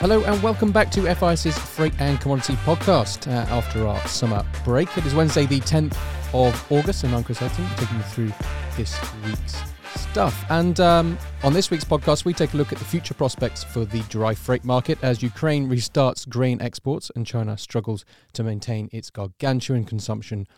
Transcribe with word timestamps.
Hello 0.00 0.24
and 0.24 0.42
welcome 0.42 0.72
back 0.72 0.90
to 0.92 1.14
FIS's 1.14 1.58
Freight 1.58 1.92
and 1.98 2.18
Commodity 2.22 2.54
podcast 2.64 3.30
uh, 3.30 3.54
after 3.54 3.86
our 3.86 4.00
summer 4.08 4.42
break. 4.64 4.88
It 4.96 5.04
is 5.04 5.14
Wednesday, 5.14 5.44
the 5.44 5.60
10th 5.60 5.94
of 6.32 6.72
August, 6.72 7.04
and 7.04 7.14
I'm 7.14 7.22
Chris 7.22 7.42
Elton 7.42 7.66
taking 7.76 7.98
you 7.98 8.02
through 8.04 8.32
this 8.78 8.98
week's 9.26 9.60
stuff. 9.94 10.42
And 10.48 10.80
um, 10.80 11.18
on 11.42 11.52
this 11.52 11.70
week's 11.70 11.84
podcast, 11.84 12.24
we 12.24 12.32
take 12.32 12.54
a 12.54 12.56
look 12.56 12.72
at 12.72 12.78
the 12.78 12.84
future 12.86 13.12
prospects 13.12 13.62
for 13.62 13.84
the 13.84 14.00
dry 14.04 14.32
freight 14.32 14.64
market 14.64 14.96
as 15.02 15.22
Ukraine 15.22 15.68
restarts 15.68 16.26
grain 16.26 16.62
exports 16.62 17.10
and 17.14 17.26
China 17.26 17.58
struggles 17.58 18.06
to 18.32 18.42
maintain 18.42 18.88
its 18.92 19.10
gargantuan 19.10 19.84
consumption 19.84 20.48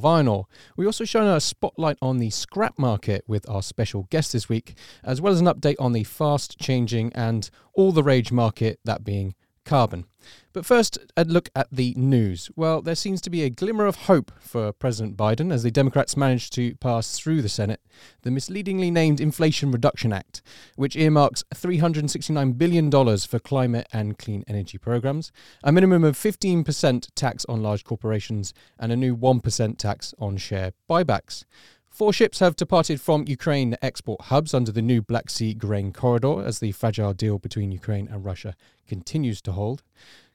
iron 0.00 0.28
ore. 0.28 0.46
We 0.76 0.86
also 0.86 1.04
shine 1.04 1.26
a 1.26 1.40
spotlight 1.40 1.98
on 2.00 2.18
the 2.18 2.30
scrap 2.30 2.78
market 2.78 3.24
with 3.26 3.48
our 3.48 3.62
special 3.62 4.08
guest 4.10 4.32
this 4.32 4.48
week, 4.48 4.74
as 5.04 5.20
well 5.20 5.32
as 5.32 5.40
an 5.40 5.46
update 5.46 5.76
on 5.78 5.92
the 5.92 6.04
fast 6.04 6.58
changing 6.58 7.12
and 7.14 7.48
all 7.74 7.92
the 7.92 8.02
rage 8.02 8.32
market, 8.32 8.80
that 8.84 9.04
being 9.04 9.34
carbon. 9.64 10.06
But 10.52 10.66
first, 10.66 10.98
a 11.16 11.24
look 11.24 11.48
at 11.56 11.68
the 11.72 11.94
news. 11.96 12.50
Well, 12.56 12.82
there 12.82 12.94
seems 12.94 13.20
to 13.22 13.30
be 13.30 13.42
a 13.42 13.50
glimmer 13.50 13.86
of 13.86 13.96
hope 13.96 14.30
for 14.40 14.72
President 14.72 15.16
Biden 15.16 15.52
as 15.52 15.62
the 15.62 15.70
Democrats 15.70 16.16
managed 16.16 16.52
to 16.54 16.74
pass 16.76 17.18
through 17.18 17.42
the 17.42 17.48
Senate 17.48 17.80
the 18.22 18.30
misleadingly 18.30 18.90
named 18.90 19.20
Inflation 19.20 19.70
Reduction 19.70 20.12
Act, 20.12 20.42
which 20.76 20.96
earmarks 20.96 21.44
$369 21.54 22.58
billion 22.58 22.90
for 22.90 23.38
climate 23.38 23.88
and 23.92 24.18
clean 24.18 24.44
energy 24.46 24.78
programs, 24.78 25.32
a 25.62 25.72
minimum 25.72 26.04
of 26.04 26.16
15% 26.16 27.08
tax 27.14 27.44
on 27.46 27.62
large 27.62 27.84
corporations, 27.84 28.52
and 28.78 28.92
a 28.92 28.96
new 28.96 29.16
1% 29.16 29.78
tax 29.78 30.14
on 30.18 30.36
share 30.36 30.72
buybacks. 30.88 31.44
Four 31.92 32.14
ships 32.14 32.38
have 32.38 32.56
departed 32.56 33.02
from 33.02 33.26
Ukraine 33.28 33.76
export 33.82 34.22
hubs 34.22 34.54
under 34.54 34.72
the 34.72 34.80
new 34.80 35.02
Black 35.02 35.28
Sea 35.28 35.52
grain 35.52 35.92
corridor 35.92 36.42
as 36.42 36.58
the 36.58 36.72
fragile 36.72 37.12
deal 37.12 37.38
between 37.38 37.70
Ukraine 37.70 38.08
and 38.10 38.24
Russia 38.24 38.54
continues 38.88 39.42
to 39.42 39.52
hold. 39.52 39.82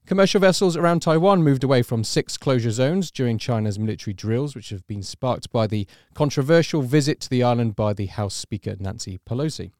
Commercial 0.05 0.39
vessels 0.39 0.77
around 0.77 0.99
Taiwan 0.99 1.41
moved 1.41 1.63
away 1.63 1.81
from 1.81 2.03
six 2.03 2.37
closure 2.37 2.69
zones 2.69 3.09
during 3.09 3.39
China's 3.39 3.79
military 3.79 4.13
drills, 4.13 4.53
which 4.53 4.69
have 4.69 4.85
been 4.85 5.01
sparked 5.01 5.51
by 5.51 5.65
the 5.65 5.87
controversial 6.13 6.83
visit 6.83 7.19
to 7.21 7.29
the 7.29 7.41
island 7.41 7.75
by 7.75 7.91
the 7.91 8.05
House 8.05 8.35
Speaker 8.35 8.75
Nancy 8.79 9.19
Pelosi. 9.27 9.71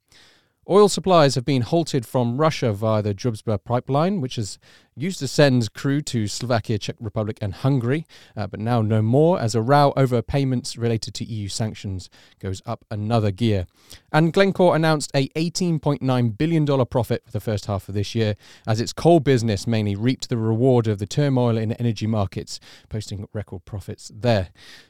Oil 0.68 0.90
supplies 0.90 1.36
have 1.36 1.46
been 1.46 1.62
halted 1.62 2.08
from 2.08 2.40
Russia 2.40 2.74
via 2.74 3.04
the 3.04 3.14
Druzhba 3.14 3.64
pipeline, 3.64 4.20
which 4.20 4.40
is 4.40 4.58
used 4.98 5.20
to 5.20 5.28
send 5.28 5.74
crew 5.74 6.02
to 6.02 6.28
Slovakia, 6.28 6.80
Czech 6.80 6.96
Republic, 7.00 7.38
and 7.42 7.54
Hungary, 7.54 8.06
uh, 8.36 8.48
but 8.48 8.60
now 8.60 8.82
no 8.82 9.02
more 9.02 9.40
as 9.40 9.56
a 9.56 9.62
row 9.62 9.94
over 9.96 10.22
payments 10.22 10.78
related 10.78 11.14
to 11.16 11.26
EU 11.26 11.48
sanctions 11.48 12.10
goes 12.40 12.62
up 12.66 12.84
another 12.90 13.32
gear. 13.32 13.68
And 14.12 14.34
Glencore 14.34 14.76
announced 14.76 15.12
a 15.14 15.28
$18.9 15.30 16.38
billion 16.38 16.86
profit 16.86 17.24
for 17.26 17.32
the 17.32 17.40
first 17.40 17.68
half 17.68 17.88
of 17.88 17.96
this 17.96 18.16
year, 18.16 18.36
as 18.66 18.82
its 18.82 18.94
coal 18.94 19.20
business 19.20 19.68
mainly 19.68 19.96
reaped 19.96 20.30
the 20.30 20.38
reward 20.38 20.88
of 20.88 20.98
the 20.98 21.06
turmoil 21.06 21.58
in 21.58 21.74
energy 21.74 22.08
markets, 22.08 22.60
posting 22.90 23.28
record 23.34 23.66
profits 23.66 24.12
there. 24.14 24.50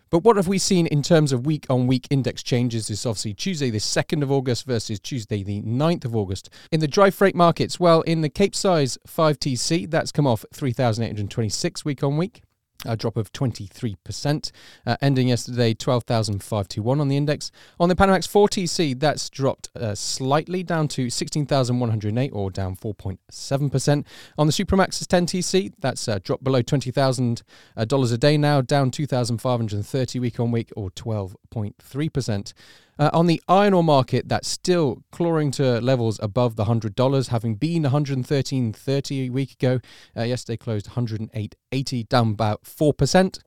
But 0.09 0.23
what 0.23 0.37
have 0.37 0.47
we 0.47 0.57
seen 0.57 0.87
in 0.87 1.01
terms 1.01 1.33
of 1.33 1.45
week 1.45 1.65
on 1.69 1.85
week 1.85 2.07
index 2.09 2.41
changes? 2.41 2.87
This 2.87 3.05
obviously 3.05 3.33
Tuesday, 3.33 3.69
the 3.69 3.79
2nd 3.79 4.23
of 4.23 4.31
August 4.31 4.65
versus 4.65 4.99
Tuesday, 4.99 5.43
the 5.43 5.61
9th 5.63 6.05
of 6.05 6.15
August. 6.15 6.49
In 6.71 6.79
the 6.79 6.87
dry 6.87 7.09
freight 7.09 7.35
markets, 7.35 7.79
well, 7.79 8.01
in 8.01 8.21
the 8.21 8.29
Capesize 8.29 8.97
5TC, 9.05 9.89
that's 9.97 10.11
come 10.11 10.27
off 10.27 10.45
3,826 10.53 11.83
week 11.83 12.03
on 12.03 12.17
week 12.17 12.43
a 12.85 12.95
drop 12.95 13.17
of 13.17 13.31
23%, 13.33 14.51
uh, 14.85 14.97
ending 15.01 15.29
yesterday 15.29 15.73
12,521 15.73 17.01
on 17.01 17.07
the 17.07 17.17
index. 17.17 17.51
On 17.79 17.89
the 17.89 17.95
Panamax 17.95 18.27
4TC, 18.27 18.99
that's 18.99 19.29
dropped 19.29 19.69
uh, 19.75 19.95
slightly 19.95 20.61
down 20.61 20.87
to 20.89 21.09
16,108 21.09 22.29
or 22.33 22.51
down 22.51 22.75
4.7%. 22.75 24.05
On 24.37 24.47
the 24.47 24.53
Supramax's 24.53 25.07
10TC, 25.07 25.73
that's 25.79 26.07
uh, 26.07 26.19
dropped 26.23 26.43
below 26.43 26.61
$20,000 26.61 27.41
uh, 27.75 28.13
a 28.13 28.17
day 28.17 28.37
now, 28.37 28.61
down 28.61 28.91
2,530 28.91 30.19
week 30.19 30.39
on 30.39 30.51
week 30.51 30.71
or 30.75 30.91
12.3%. 30.91 32.53
Uh, 32.99 33.09
on 33.13 33.27
the 33.27 33.41
iron 33.47 33.73
ore 33.73 33.83
market, 33.83 34.27
that's 34.27 34.47
still 34.47 35.03
clawing 35.11 35.51
to 35.51 35.79
levels 35.81 36.19
above 36.21 36.55
the 36.55 36.65
$100, 36.65 37.29
having 37.29 37.55
been 37.55 37.83
113.30 37.83 39.27
a 39.27 39.29
week 39.29 39.51
ago. 39.53 39.79
Uh, 40.15 40.23
yesterday 40.23 40.57
closed 40.57 40.89
108.80, 40.89 42.09
down 42.09 42.31
about 42.31 42.63
4%. 42.63 43.39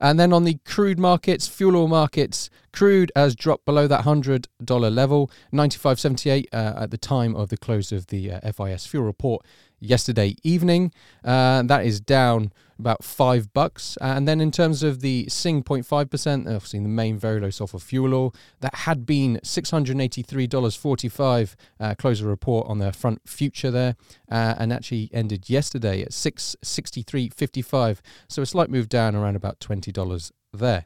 And 0.00 0.20
then 0.20 0.32
on 0.32 0.44
the 0.44 0.58
crude 0.64 0.98
markets, 0.98 1.48
fuel 1.48 1.76
oil 1.76 1.88
markets, 1.88 2.50
crude 2.72 3.10
has 3.16 3.34
dropped 3.34 3.64
below 3.64 3.86
that 3.86 4.04
$100 4.04 4.94
level, 4.94 5.30
95.78 5.52 6.46
uh, 6.52 6.82
at 6.82 6.90
the 6.90 6.98
time 6.98 7.34
of 7.34 7.48
the 7.48 7.56
close 7.56 7.92
of 7.92 8.08
the 8.08 8.32
uh, 8.32 8.52
FIS 8.52 8.86
fuel 8.86 9.04
report 9.04 9.44
yesterday 9.80 10.36
evening. 10.42 10.92
Uh, 11.24 11.62
that 11.62 11.84
is 11.84 12.00
down 12.00 12.52
about 12.78 13.02
five 13.02 13.54
bucks. 13.54 13.96
and 14.02 14.28
then 14.28 14.38
in 14.40 14.50
terms 14.50 14.82
of 14.82 15.00
the 15.00 15.26
Sing 15.28 15.62
0.5%, 15.62 16.40
obviously 16.40 16.80
the 16.80 16.88
main 16.88 17.18
very 17.18 17.40
low 17.40 17.48
sulfur 17.50 17.78
fuel 17.78 18.14
oil, 18.14 18.34
that 18.60 18.74
had 18.74 19.06
been 19.06 19.40
$683.45 19.42 21.54
uh, 21.80 21.94
closer 21.94 22.26
report 22.26 22.68
on 22.68 22.78
the 22.78 22.92
front 22.92 23.26
future 23.26 23.70
there, 23.70 23.96
uh, 24.30 24.56
and 24.58 24.74
actually 24.74 25.08
ended 25.12 25.48
yesterday 25.48 26.02
at 26.02 26.10
663.55. 26.10 28.00
So 28.28 28.42
a 28.42 28.46
slight 28.46 28.68
move 28.70 28.90
down 28.90 29.16
around 29.16 29.36
about 29.36 29.58
$20 29.60 29.85
there. 30.52 30.84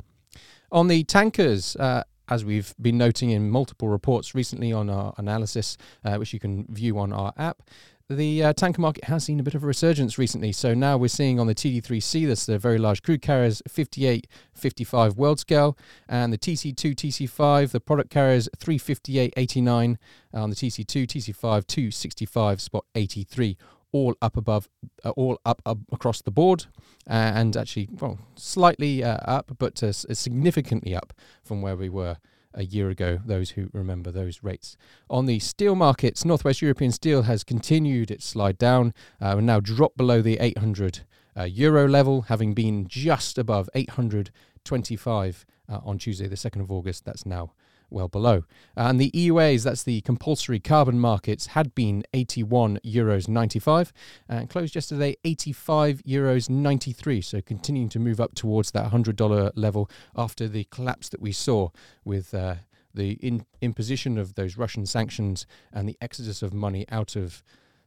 On 0.72 0.88
the 0.88 1.04
tankers, 1.04 1.76
uh, 1.76 2.04
as 2.28 2.44
we've 2.44 2.74
been 2.80 2.96
noting 2.96 3.30
in 3.30 3.50
multiple 3.50 3.88
reports 3.88 4.34
recently 4.34 4.72
on 4.72 4.88
our 4.88 5.14
analysis, 5.18 5.76
uh, 6.04 6.16
which 6.16 6.32
you 6.32 6.38
can 6.38 6.64
view 6.70 6.98
on 6.98 7.12
our 7.12 7.32
app, 7.36 7.62
the 8.08 8.42
uh, 8.42 8.52
tanker 8.52 8.80
market 8.80 9.04
has 9.04 9.24
seen 9.24 9.38
a 9.38 9.42
bit 9.42 9.54
of 9.54 9.62
a 9.62 9.66
resurgence 9.66 10.18
recently. 10.18 10.50
So 10.50 10.74
now 10.74 10.96
we're 10.96 11.08
seeing 11.08 11.38
on 11.38 11.46
the 11.46 11.54
TD3C, 11.54 12.26
that's 12.26 12.44
the 12.44 12.58
very 12.58 12.78
large 12.78 13.02
crude 13.02 13.22
carriers, 13.22 13.62
58, 13.68 14.26
55 14.52 15.16
world 15.16 15.38
scale, 15.38 15.78
and 16.08 16.32
the 16.32 16.38
TC2, 16.38 16.74
TC5, 16.74 17.70
the 17.70 17.80
product 17.80 18.10
carriers, 18.10 18.48
358, 18.58 19.32
89 19.36 19.98
on 20.34 20.50
the 20.50 20.56
TC2, 20.56 21.06
TC5, 21.06 21.66
265, 21.66 22.60
spot 22.60 22.84
83 22.96 23.56
all 23.92 24.14
up 24.22 24.36
above, 24.36 24.68
uh, 25.04 25.10
all 25.10 25.38
up, 25.44 25.62
up, 25.66 25.78
across 25.92 26.22
the 26.22 26.30
board, 26.30 26.66
uh, 27.08 27.12
and 27.12 27.56
actually, 27.56 27.88
well, 28.00 28.18
slightly 28.36 29.02
uh, 29.02 29.18
up, 29.24 29.52
but 29.58 29.82
uh, 29.82 29.92
significantly 29.92 30.94
up 30.94 31.12
from 31.42 31.62
where 31.62 31.76
we 31.76 31.88
were 31.88 32.16
a 32.54 32.64
year 32.64 32.90
ago, 32.90 33.20
those 33.24 33.50
who 33.50 33.70
remember 33.72 34.10
those 34.10 34.42
rates. 34.42 34.76
On 35.08 35.26
the 35.26 35.38
steel 35.38 35.74
markets, 35.74 36.24
Northwest 36.24 36.62
European 36.62 36.92
steel 36.92 37.22
has 37.22 37.44
continued 37.44 38.10
its 38.10 38.26
slide 38.26 38.58
down 38.58 38.92
uh, 39.20 39.36
and 39.36 39.46
now 39.46 39.60
dropped 39.60 39.96
below 39.96 40.20
the 40.20 40.38
800 40.40 41.00
uh, 41.36 41.44
euro 41.44 41.88
level, 41.88 42.22
having 42.22 42.54
been 42.54 42.86
just 42.88 43.38
above 43.38 43.68
825 43.74 45.46
uh, 45.68 45.78
on 45.84 45.98
Tuesday, 45.98 46.26
the 46.26 46.36
2nd 46.36 46.60
of 46.60 46.72
August. 46.72 47.04
That's 47.04 47.24
now 47.24 47.52
well 47.90 48.08
below. 48.08 48.44
And 48.76 49.00
the 49.00 49.10
EUAs, 49.10 49.64
that's 49.64 49.82
the 49.82 50.00
compulsory 50.02 50.60
carbon 50.60 50.98
markets, 50.98 51.48
had 51.48 51.74
been 51.74 52.04
81 52.12 52.78
euros 52.84 53.28
95 53.28 53.92
and 54.28 54.48
closed 54.48 54.74
yesterday 54.74 55.16
85 55.24 56.02
euros 56.04 56.48
93. 56.50 57.20
So 57.20 57.40
continuing 57.40 57.88
to 57.90 57.98
move 57.98 58.20
up 58.20 58.34
towards 58.34 58.70
that 58.72 58.90
$100 58.90 59.52
level 59.54 59.90
after 60.16 60.48
the 60.48 60.64
collapse 60.64 61.08
that 61.10 61.20
we 61.20 61.32
saw 61.32 61.70
with. 62.04 62.34
Uh, 62.34 62.56
the 62.92 63.12
in, 63.22 63.46
imposition 63.60 64.18
of 64.18 64.34
those 64.34 64.56
Russian 64.56 64.84
sanctions 64.84 65.46
and 65.72 65.88
the 65.88 65.96
exodus 66.00 66.42
of 66.42 66.52
money 66.52 66.86
out 66.90 67.14
of 67.14 67.44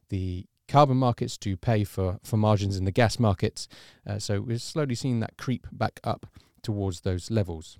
the 0.08 0.46
carbon 0.68 0.96
markets 0.96 1.36
to 1.38 1.56
pay 1.56 1.84
for, 1.84 2.18
for 2.22 2.36
margins 2.36 2.76
in 2.76 2.84
the 2.84 2.90
gas 2.90 3.18
markets. 3.18 3.68
Uh, 4.06 4.18
so 4.18 4.40
we're 4.40 4.58
slowly 4.58 4.94
seeing 4.94 5.20
that 5.20 5.36
creep 5.36 5.66
back 5.72 6.00
up 6.04 6.26
towards 6.62 7.02
those 7.02 7.30
levels. 7.30 7.78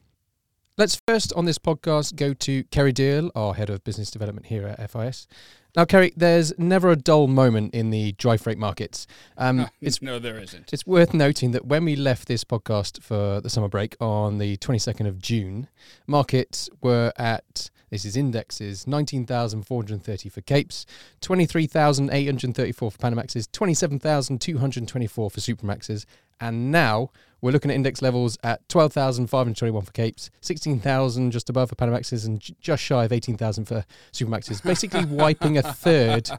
Let's 0.76 1.00
first 1.06 1.32
on 1.34 1.44
this 1.44 1.56
podcast 1.56 2.16
go 2.16 2.34
to 2.34 2.64
Kerry 2.64 2.90
Deal, 2.90 3.30
our 3.36 3.54
head 3.54 3.70
of 3.70 3.84
business 3.84 4.10
development 4.10 4.46
here 4.46 4.66
at 4.66 4.90
FIS. 4.90 5.28
Now, 5.76 5.84
Kerry, 5.84 6.12
there's 6.16 6.52
never 6.58 6.90
a 6.90 6.96
dull 6.96 7.28
moment 7.28 7.76
in 7.76 7.90
the 7.90 8.10
dry 8.12 8.36
freight 8.36 8.58
markets. 8.58 9.06
Um, 9.38 9.68
it's, 9.80 10.02
no, 10.02 10.18
there 10.18 10.36
isn't. 10.40 10.72
It's 10.72 10.84
worth 10.84 11.14
noting 11.14 11.52
that 11.52 11.64
when 11.64 11.84
we 11.84 11.94
left 11.94 12.26
this 12.26 12.42
podcast 12.42 13.04
for 13.04 13.40
the 13.40 13.48
summer 13.48 13.68
break 13.68 13.96
on 14.00 14.38
the 14.38 14.56
22nd 14.56 15.06
of 15.06 15.20
June, 15.20 15.68
markets 16.08 16.68
were 16.82 17.12
at 17.16 17.70
this 17.94 18.04
is 18.04 18.16
indexes 18.16 18.88
19,430 18.88 20.28
for 20.28 20.40
Capes, 20.40 20.84
23,834 21.20 22.90
for 22.90 22.98
Panamaxes, 22.98 23.46
27,224 23.52 25.30
for 25.30 25.38
Supramaxes, 25.38 26.04
and 26.40 26.70
now 26.70 27.10
we're 27.44 27.50
looking 27.50 27.70
at 27.70 27.74
index 27.74 28.00
levels 28.00 28.38
at 28.42 28.66
12,521 28.70 29.82
for 29.84 29.92
Capes, 29.92 30.30
16,000 30.40 31.30
just 31.30 31.50
above 31.50 31.68
for 31.68 31.74
Panamaxes, 31.74 32.26
and 32.26 32.40
j- 32.40 32.54
just 32.58 32.82
shy 32.82 33.04
of 33.04 33.12
18,000 33.12 33.66
for 33.66 33.84
Supramaxes, 34.14 34.64
basically 34.64 35.04
wiping 35.14 35.58
a 35.58 35.62
third 35.62 36.30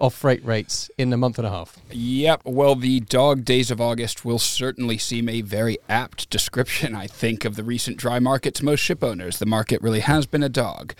of 0.00 0.14
freight 0.14 0.42
rates 0.42 0.90
in 0.96 1.12
a 1.12 1.18
month 1.18 1.36
and 1.36 1.46
a 1.46 1.50
half. 1.50 1.78
Yep. 1.90 2.42
Well, 2.46 2.76
the 2.76 3.00
dog 3.00 3.44
days 3.44 3.70
of 3.70 3.78
August 3.78 4.24
will 4.24 4.38
certainly 4.38 4.96
seem 4.96 5.28
a 5.28 5.42
very 5.42 5.76
apt 5.86 6.30
description, 6.30 6.94
I 6.94 7.08
think, 7.08 7.44
of 7.44 7.56
the 7.56 7.62
recent 7.62 7.98
dry 7.98 8.18
market 8.18 8.54
to 8.54 8.64
most 8.64 8.80
ship 8.80 9.04
owners. 9.04 9.40
The 9.40 9.46
market 9.46 9.82
really 9.82 10.00
has 10.00 10.24
been 10.24 10.42
a 10.42 10.48
dog. 10.48 10.94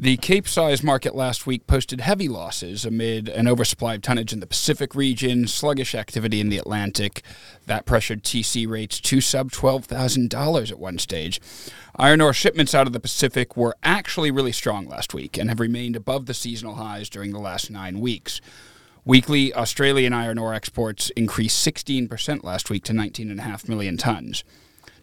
The 0.00 0.16
Cape 0.18 0.46
size 0.46 0.84
market 0.84 1.16
last 1.16 1.44
week 1.44 1.66
posted 1.66 2.00
heavy 2.00 2.28
losses 2.28 2.84
amid 2.84 3.28
an 3.28 3.48
oversupply 3.48 3.94
of 3.94 4.02
tonnage 4.02 4.32
in 4.32 4.38
the 4.38 4.46
Pacific 4.46 4.94
region, 4.94 5.48
sluggish 5.48 5.92
activity 5.92 6.40
in 6.40 6.50
the 6.50 6.58
Atlantic. 6.58 7.22
That 7.66 7.84
pressured 7.84 8.22
TC 8.22 8.68
rates 8.68 9.00
to 9.00 9.20
sub 9.20 9.50
$12,000 9.50 10.70
at 10.70 10.78
one 10.78 10.98
stage. 11.00 11.40
Iron 11.96 12.20
ore 12.20 12.32
shipments 12.32 12.76
out 12.76 12.86
of 12.86 12.92
the 12.92 13.00
Pacific 13.00 13.56
were 13.56 13.74
actually 13.82 14.30
really 14.30 14.52
strong 14.52 14.86
last 14.86 15.14
week 15.14 15.36
and 15.36 15.48
have 15.48 15.58
remained 15.58 15.96
above 15.96 16.26
the 16.26 16.34
seasonal 16.34 16.76
highs 16.76 17.08
during 17.08 17.32
the 17.32 17.40
last 17.40 17.68
nine 17.68 17.98
weeks. 17.98 18.40
Weekly 19.04 19.52
Australian 19.52 20.12
iron 20.12 20.38
ore 20.38 20.54
exports 20.54 21.10
increased 21.16 21.66
16% 21.66 22.44
last 22.44 22.70
week 22.70 22.84
to 22.84 22.92
19.5 22.92 23.68
million 23.68 23.96
tons. 23.96 24.44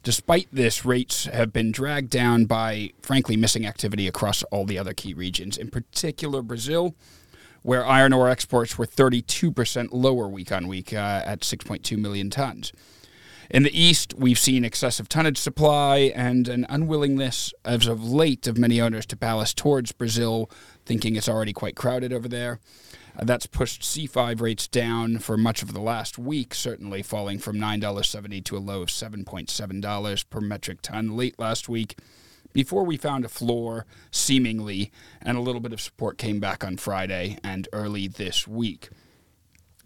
Despite 0.06 0.50
this, 0.52 0.86
rates 0.86 1.26
have 1.26 1.52
been 1.52 1.72
dragged 1.72 2.12
down 2.12 2.46
by, 2.46 2.92
frankly, 3.02 3.36
missing 3.36 3.66
activity 3.66 4.08
across 4.08 4.44
all 4.44 4.64
the 4.64 4.78
other 4.78 4.94
key 4.94 5.16
regions, 5.16 5.58
in 5.58 5.72
particular 5.72 6.44
Brazil, 6.44 6.94
where 7.64 7.84
iron 7.84 8.14
ore 8.14 8.30
exports 8.30 8.78
were 8.78 8.86
32% 8.86 9.88
lower 9.92 10.28
week 10.28 10.52
on 10.52 10.68
week 10.68 10.94
uh, 10.94 11.24
at 11.26 11.40
6.2 11.40 11.98
million 11.98 12.30
tons. 12.30 12.72
In 13.50 13.64
the 13.64 13.76
east, 13.76 14.14
we've 14.16 14.38
seen 14.38 14.64
excessive 14.64 15.10
tonnage 15.10 15.40
supply 15.40 16.12
and 16.16 16.48
an 16.48 16.68
unwillingness, 16.70 17.52
as 17.66 17.88
of 17.88 18.08
late, 18.08 18.46
of 18.46 18.60
many 18.60 18.80
owners 18.80 19.08
to 19.08 19.16
ballast 19.16 19.58
towards 19.58 19.92
Brazil, 19.92 20.52
thinking 20.86 21.16
it's 21.16 21.28
already 21.28 21.52
quite 21.52 21.76
crowded 21.76 22.14
over 22.14 22.28
there. 22.28 22.60
That's 23.22 23.46
pushed 23.46 23.82
C5 23.82 24.42
rates 24.42 24.68
down 24.68 25.20
for 25.20 25.38
much 25.38 25.62
of 25.62 25.74
the 25.74 25.80
last 25.80 26.18
week, 26.18 26.54
certainly 26.54 27.02
falling 27.02 27.40
from 27.40 27.58
$9.70 27.58 28.44
to 28.46 28.58
a 28.58 28.60
low 28.60 28.82
of 28.82 28.90
$7.7 28.90 30.30
per 30.30 30.42
metric 30.42 30.82
ton 30.82 31.16
late 31.16 31.40
last 31.40 31.70
week. 31.70 31.98
Before 32.52 32.84
we 32.84 32.98
found 32.98 33.26
a 33.26 33.30
floor, 33.30 33.86
seemingly, 34.12 34.92
and 35.22 35.38
a 35.38 35.42
little 35.42 35.62
bit 35.62 35.74
of 35.74 35.82
support 35.82 36.18
came 36.18 36.40
back 36.40 36.64
on 36.64 36.78
Friday 36.78 37.38
and 37.44 37.68
early 37.74 38.08
this 38.08 38.48
week 38.48 38.90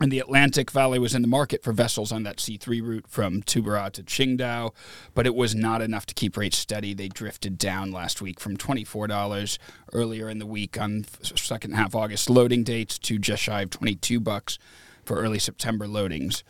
and 0.02 0.12
the 0.12 0.20
Atlantic 0.20 0.72
Vale 0.72 1.00
was 1.00 1.14
in 1.14 1.22
the 1.22 1.28
market 1.28 1.64
for 1.64 1.74
vessels 1.74 2.12
on 2.12 2.24
that 2.24 2.38
C3 2.38 2.82
route 2.82 3.06
from 3.08 3.42
Tubarão 3.42 3.92
to 3.92 4.04
Qingdao, 4.04 4.74
but 5.14 5.26
it 5.26 5.36
was 5.36 5.54
not 5.54 5.82
enough 5.82 6.06
to 6.06 6.14
keep 6.14 6.38
rates 6.38 6.58
steady. 6.58 6.94
They 6.94 7.10
drifted 7.10 7.58
down 7.58 7.92
last 7.92 8.22
week 8.22 8.40
from 8.40 8.56
$24 8.56 9.58
earlier 9.94 10.30
in 10.30 10.40
the 10.40 10.46
week 10.46 10.80
on 10.80 11.06
second 11.22 11.74
half 11.74 11.96
August 11.96 12.30
loading 12.30 12.64
dates 12.64 12.98
to 13.00 13.18
just 13.18 13.44
shy 13.44 13.62
of 13.62 13.70
22 13.72 14.20
bucks 14.20 14.58
for 15.04 15.18
early 15.18 15.40
September 15.40 15.86
loadings. 15.86 16.44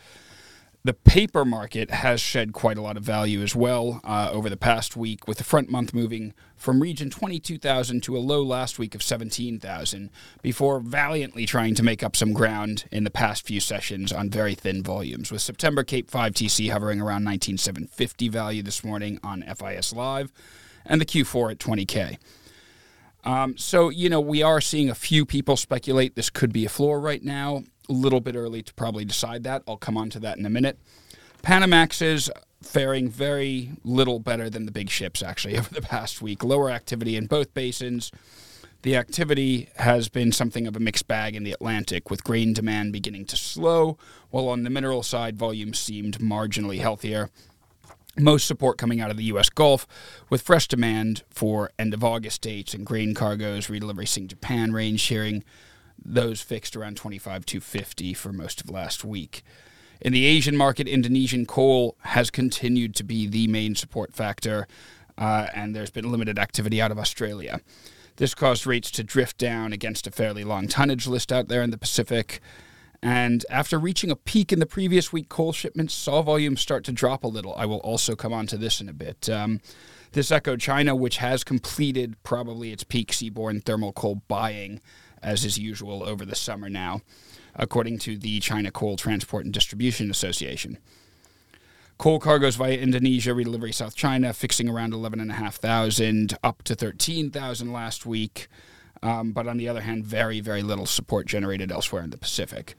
The 0.90 0.96
paper 0.96 1.46
market 1.46 1.92
has 1.92 2.20
shed 2.20 2.52
quite 2.52 2.76
a 2.76 2.82
lot 2.82 2.98
of 2.98 3.04
value 3.04 3.44
as 3.44 3.56
well 3.56 4.02
uh, 4.04 4.32
over 4.32 4.50
the 4.50 4.58
past 4.58 4.98
week, 4.98 5.28
with 5.28 5.38
the 5.38 5.44
front 5.44 5.70
month 5.70 5.94
moving 5.94 6.34
from 6.56 6.80
region 6.80 7.12
22,000 7.12 8.02
to 8.02 8.18
a 8.18 8.18
low 8.18 8.42
last 8.42 8.80
week 8.80 8.96
of 8.96 9.04
17,000, 9.04 10.10
before 10.42 10.80
valiantly 10.80 11.46
trying 11.46 11.76
to 11.76 11.84
make 11.84 12.02
up 12.02 12.16
some 12.16 12.34
ground 12.34 12.86
in 12.92 13.04
the 13.04 13.12
past 13.12 13.46
few 13.46 13.60
sessions 13.60 14.12
on 14.12 14.32
very 14.32 14.56
thin 14.56 14.82
volumes, 14.82 15.32
with 15.32 15.44
September 15.44 15.84
Cape 15.84 16.10
5 16.10 16.34
TC 16.34 16.72
hovering 16.72 17.00
around 17.00 17.24
19,750 17.24 18.28
value 18.30 18.64
this 18.64 18.84
morning 18.84 19.20
on 19.24 19.44
FIS 19.44 19.94
Live, 19.94 20.32
and 20.88 21.00
the 21.00 21.06
Q4 21.06 21.52
at 21.52 21.60
20K. 21.60 22.18
Um, 23.24 23.56
so, 23.60 23.90
you 23.90 24.10
know, 24.10 24.22
we 24.22 24.42
are 24.42 24.60
seeing 24.60 24.90
a 24.90 24.96
few 24.96 25.24
people 25.24 25.56
speculate 25.56 26.16
this 26.16 26.32
could 26.32 26.52
be 26.52 26.66
a 26.66 26.70
floor 26.70 27.00
right 27.00 27.24
now 27.24 27.62
a 27.90 27.94
little 27.94 28.22
bit 28.22 28.36
early 28.36 28.62
to 28.62 28.74
probably 28.74 29.06
decide 29.06 29.44
that. 29.44 29.64
I'll 29.68 29.78
come 29.78 29.98
on 29.98 30.10
to 30.12 30.20
that 30.20 30.38
in 30.38 30.46
a 30.46 30.50
minute. 30.50 30.78
Panamax 31.44 32.02
is 32.02 32.32
faring 32.62 33.10
very 33.10 33.72
little 33.84 34.20
better 34.20 34.50
than 34.50 34.66
the 34.66 34.72
big 34.72 34.90
ships 34.90 35.24
actually 35.24 35.58
over 35.60 35.74
the 35.74 35.82
past 35.82 36.22
week. 36.22 36.44
Lower 36.44 36.70
activity 36.70 37.16
in 37.16 37.28
both 37.28 37.54
basins. 37.54 38.12
The 38.82 38.96
activity 38.96 39.70
has 39.76 40.08
been 40.08 40.32
something 40.32 40.66
of 40.66 40.76
a 40.78 40.80
mixed 40.80 41.08
bag 41.08 41.36
in 41.36 41.44
the 41.44 41.52
Atlantic, 41.52 42.10
with 42.10 42.24
grain 42.24 42.54
demand 42.54 42.94
beginning 42.94 43.26
to 43.26 43.36
slow, 43.36 43.98
while 44.30 44.48
on 44.48 44.64
the 44.64 44.70
mineral 44.70 45.04
side, 45.04 45.38
volumes 45.38 45.78
seemed 45.78 46.20
marginally 46.20 46.80
healthier. 46.80 47.30
Most 48.18 48.48
support 48.48 48.78
coming 48.78 49.02
out 49.02 49.12
of 49.12 49.18
the 49.18 49.26
U.S. 49.26 49.50
Gulf, 49.50 49.86
with 50.30 50.42
fresh 50.42 50.66
demand 50.66 51.24
for 51.30 51.72
end 51.78 51.94
of 51.94 52.06
August 52.06 52.42
dates 52.42 52.74
and 52.74 52.86
grain 52.86 53.14
cargoes 53.14 53.68
redelivery 53.68 54.28
Japan 54.28 54.72
range 54.72 55.02
sharing 55.02 55.44
those 56.04 56.42
fixed 56.42 56.76
around 56.76 56.98
25 56.98 57.46
to 57.48 57.60
50 57.60 58.14
for 58.14 58.32
most 58.34 58.62
of 58.62 58.70
last 58.70 59.04
week. 59.04 59.44
In 60.02 60.14
the 60.14 60.26
Asian 60.26 60.56
market, 60.56 60.88
Indonesian 60.88 61.46
coal 61.46 61.98
has 62.02 62.30
continued 62.30 62.96
to 62.96 63.04
be 63.04 63.28
the 63.28 63.48
main 63.48 63.76
support 63.76 64.14
factor, 64.14 64.68
uh, 65.18 65.48
and 65.54 65.76
there's 65.76 65.90
been 65.90 66.10
limited 66.10 66.40
activity 66.40 66.82
out 66.82 66.92
of 66.92 66.98
Australia. 66.98 67.60
This 68.16 68.34
caused 68.34 68.66
rates 68.66 68.92
to 68.92 69.04
drift 69.04 69.38
down 69.38 69.74
against 69.74 70.08
a 70.08 70.12
fairly 70.12 70.44
long 70.44 70.68
tonnage 70.68 71.08
list 71.08 71.32
out 71.32 71.48
there 71.48 71.62
in 71.62 71.72
the 71.72 71.78
Pacific. 71.78 72.40
And 73.02 73.46
after 73.50 73.80
reaching 73.80 74.12
a 74.12 74.16
peak 74.16 74.52
in 74.52 74.60
the 74.60 74.66
previous 74.66 75.14
week, 75.14 75.30
coal 75.30 75.54
shipments 75.54 75.94
saw 75.94 76.22
volumes 76.22 76.60
start 76.60 76.84
to 76.86 76.92
drop 76.92 77.24
a 77.24 77.28
little. 77.28 77.54
I 77.56 77.66
will 77.66 77.78
also 77.78 78.16
come 78.16 78.34
on 78.34 78.46
to 78.48 78.58
this 78.58 78.82
in 78.82 78.90
a 78.90 78.94
bit. 78.94 79.30
Um, 79.30 79.62
this 80.12 80.32
echoed 80.32 80.60
China, 80.60 80.96
which 80.96 81.18
has 81.18 81.44
completed 81.44 82.22
probably 82.24 82.72
its 82.72 82.84
peak 82.84 83.12
seaborne 83.12 83.64
thermal 83.64 83.94
coal 83.94 84.22
buying 84.28 84.82
as 85.22 85.46
is 85.46 85.58
usual 85.58 86.04
over 86.04 86.26
the 86.26 86.36
summer 86.36 86.70
now, 86.70 87.02
according 87.56 88.00
to 88.00 88.18
the 88.18 88.40
China 88.40 88.72
Coal 88.72 88.96
Transport 88.96 89.46
and 89.46 89.54
Distribution 89.54 90.10
Association. 90.10 90.78
Coal 91.98 92.20
cargoes 92.20 92.56
via 92.56 92.78
Indonesia 92.78 93.32
redelivery 93.32 93.74
South 93.74 93.94
China 93.94 94.32
fixing 94.32 94.70
around 94.70 94.94
11,500 94.94 96.34
up 96.42 96.64
to 96.64 96.74
13,000 96.74 97.74
last 97.74 98.06
week. 98.06 98.48
Um, 99.04 99.32
but 99.32 99.48
on 99.48 99.58
the 99.58 99.68
other 99.68 99.82
hand, 99.82 100.06
very, 100.06 100.40
very 100.40 100.64
little 100.64 100.86
support 100.86 101.28
generated 101.28 101.72
elsewhere 101.72 102.04
in 102.04 102.10
the 102.10 102.18
Pacific. 102.18 102.76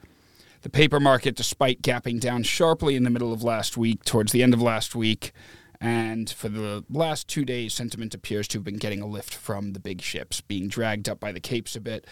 The 0.62 0.70
paper 0.70 1.00
market, 1.00 1.36
despite 1.36 1.82
gapping 1.82 2.20
down 2.20 2.42
sharply 2.42 2.94
in 2.94 3.04
the 3.04 3.10
middle 3.10 3.32
of 3.32 3.42
last 3.42 3.76
week, 3.76 4.04
towards 4.04 4.32
the 4.32 4.42
end 4.42 4.52
of 4.52 4.60
last 4.60 4.94
week, 4.94 5.32
and 5.80 6.28
for 6.28 6.48
the 6.48 6.84
last 6.90 7.26
two 7.26 7.44
days, 7.44 7.72
sentiment 7.72 8.14
appears 8.14 8.46
to 8.48 8.58
have 8.58 8.64
been 8.64 8.76
getting 8.76 9.00
a 9.00 9.06
lift 9.06 9.34
from 9.34 9.72
the 9.72 9.80
big 9.80 10.02
ships, 10.02 10.40
being 10.40 10.68
dragged 10.68 11.08
up 11.08 11.18
by 11.18 11.32
the 11.32 11.40
capes 11.40 11.74
a 11.74 11.80
bit. 11.80 12.06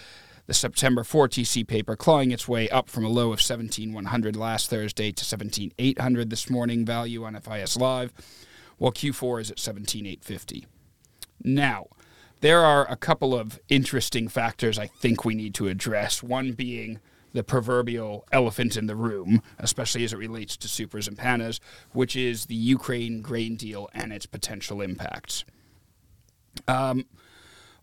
The 0.46 0.54
September 0.54 1.04
4 1.04 1.28
TC 1.28 1.68
paper 1.68 1.94
clawing 1.94 2.30
its 2.30 2.48
way 2.48 2.70
up 2.70 2.88
from 2.88 3.04
a 3.04 3.10
low 3.10 3.32
of 3.32 3.42
17,100 3.42 4.34
last 4.34 4.70
Thursday 4.70 5.12
to 5.12 5.24
17,800 5.24 6.30
this 6.30 6.48
morning, 6.48 6.86
value 6.86 7.24
on 7.24 7.38
FIS 7.38 7.76
Live, 7.76 8.14
while 8.78 8.92
Q4 8.92 9.42
is 9.42 9.50
at 9.50 9.58
17,850. 9.58 10.66
Now, 11.44 11.88
there 12.40 12.60
are 12.60 12.90
a 12.90 12.96
couple 12.96 13.34
of 13.34 13.60
interesting 13.68 14.28
factors 14.28 14.78
I 14.78 14.86
think 14.86 15.26
we 15.26 15.34
need 15.34 15.54
to 15.56 15.68
address. 15.68 16.22
One 16.22 16.52
being 16.52 17.00
the 17.32 17.42
proverbial 17.42 18.26
elephant 18.32 18.76
in 18.76 18.86
the 18.86 18.96
room, 18.96 19.42
especially 19.58 20.04
as 20.04 20.12
it 20.12 20.18
relates 20.18 20.56
to 20.56 20.68
supers 20.68 21.08
and 21.08 21.16
panas, 21.16 21.60
which 21.92 22.16
is 22.16 22.46
the 22.46 22.54
Ukraine 22.54 23.20
grain 23.22 23.56
deal 23.56 23.88
and 23.92 24.12
its 24.12 24.26
potential 24.26 24.80
impacts. 24.80 25.44
Um, 26.66 27.06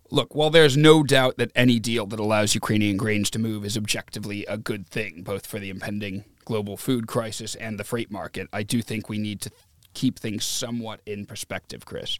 look, 0.09 0.35
while 0.35 0.49
there's 0.49 0.75
no 0.75 1.03
doubt 1.03 1.37
that 1.37 1.51
any 1.55 1.79
deal 1.79 2.05
that 2.07 2.19
allows 2.19 2.55
Ukrainian 2.55 2.97
grains 2.97 3.29
to 3.31 3.39
move 3.39 3.65
is 3.65 3.77
objectively 3.77 4.45
a 4.45 4.57
good 4.57 4.87
thing, 4.87 5.23
both 5.23 5.45
for 5.45 5.59
the 5.59 5.69
impending 5.69 6.25
global 6.43 6.77
food 6.77 7.07
crisis 7.07 7.55
and 7.55 7.79
the 7.79 7.83
freight 7.83 8.11
market, 8.11 8.47
I 8.53 8.63
do 8.63 8.81
think 8.81 9.09
we 9.09 9.17
need 9.17 9.41
to 9.41 9.51
keep 9.93 10.19
things 10.19 10.45
somewhat 10.45 11.01
in 11.05 11.25
perspective, 11.25 11.85
Chris. 11.85 12.19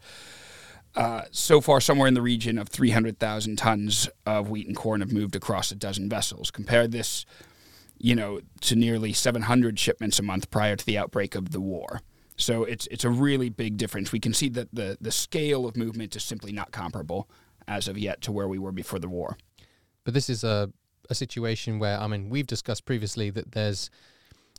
Uh, 0.96 1.24
so 1.32 1.60
far, 1.60 1.82
somewhere 1.82 2.08
in 2.08 2.14
the 2.14 2.22
region 2.22 2.58
of 2.58 2.70
300,000 2.70 3.58
tons 3.58 4.10
of 4.26 4.50
wheat 4.50 4.68
and 4.68 4.76
corn 4.76 5.02
have 5.02 5.12
moved 5.12 5.36
across 5.36 5.72
a 5.72 5.76
dozen 5.76 6.08
vessels. 6.08 6.52
Compare 6.52 6.88
this, 6.88 7.26
you 7.98 8.16
know, 8.16 8.40
to 8.62 8.76
nearly 8.76 9.12
700 9.12 9.78
shipments 9.78 10.20
a 10.20 10.24
month 10.24 10.50
prior 10.50 10.76
to 10.78 10.86
the 10.86 10.98
outbreak 10.98 11.36
of 11.36 11.52
the 11.52 11.60
war. 11.60 12.02
So 12.38 12.64
it's 12.64 12.88
it's 12.88 13.04
a 13.06 13.10
really 13.10 13.50
big 13.50 13.78
difference. 13.78 14.12
We 14.12 14.20
can 14.20 14.34
see 14.34 14.50
that 14.50 14.74
the 14.74 14.98
the 15.00 15.12
scale 15.12 15.66
of 15.66 15.78
movement 15.78 16.16
is 16.16 16.24
simply 16.24 16.52
not 16.52 16.72
comparable 16.72 17.30
as 17.68 17.88
of 17.88 17.98
yet 17.98 18.22
to 18.22 18.32
where 18.32 18.48
we 18.48 18.60
were 18.60 18.74
before 18.74 19.00
the 19.00 19.08
war. 19.08 19.38
But 20.04 20.14
this 20.14 20.30
is 20.30 20.44
a 20.44 20.72
a 21.10 21.16
situation 21.16 21.80
where 21.80 22.00
I 22.00 22.08
mean 22.08 22.30
we've 22.30 22.48
discussed 22.48 22.86
previously 22.86 23.30
that 23.30 23.54
there's 23.54 23.90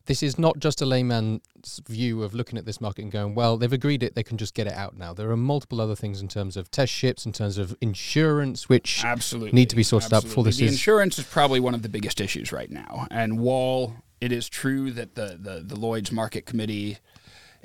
this 0.06 0.22
is 0.22 0.38
not 0.38 0.58
just 0.58 0.80
a 0.80 0.86
layman's 0.86 1.80
view 1.88 2.22
of 2.22 2.34
looking 2.34 2.58
at 2.58 2.64
this 2.64 2.80
market 2.80 3.02
and 3.02 3.12
going, 3.12 3.34
well, 3.34 3.56
they've 3.56 3.72
agreed 3.72 4.02
it, 4.02 4.14
they 4.14 4.22
can 4.22 4.38
just 4.38 4.54
get 4.54 4.66
it 4.66 4.72
out 4.72 4.96
now. 4.96 5.12
There 5.12 5.30
are 5.30 5.36
multiple 5.36 5.80
other 5.80 5.94
things 5.94 6.20
in 6.20 6.28
terms 6.28 6.56
of 6.56 6.70
test 6.70 6.92
ships, 6.92 7.26
in 7.26 7.32
terms 7.32 7.58
of 7.58 7.76
insurance, 7.80 8.68
which 8.68 9.04
Absolutely. 9.04 9.52
need 9.52 9.70
to 9.70 9.76
be 9.76 9.82
sorted 9.82 10.06
Absolutely. 10.06 10.26
out 10.26 10.30
before 10.30 10.44
this 10.44 10.56
the 10.58 10.66
is. 10.66 10.72
insurance 10.72 11.18
is 11.18 11.26
probably 11.26 11.60
one 11.60 11.74
of 11.74 11.82
the 11.82 11.88
biggest 11.88 12.20
issues 12.20 12.52
right 12.52 12.70
now. 12.70 13.06
And 13.10 13.38
while 13.38 14.02
it 14.20 14.32
is 14.32 14.48
true 14.48 14.90
that 14.92 15.14
the, 15.14 15.38
the, 15.40 15.62
the 15.64 15.78
Lloyd's 15.78 16.10
Market 16.10 16.46
Committee 16.46 16.98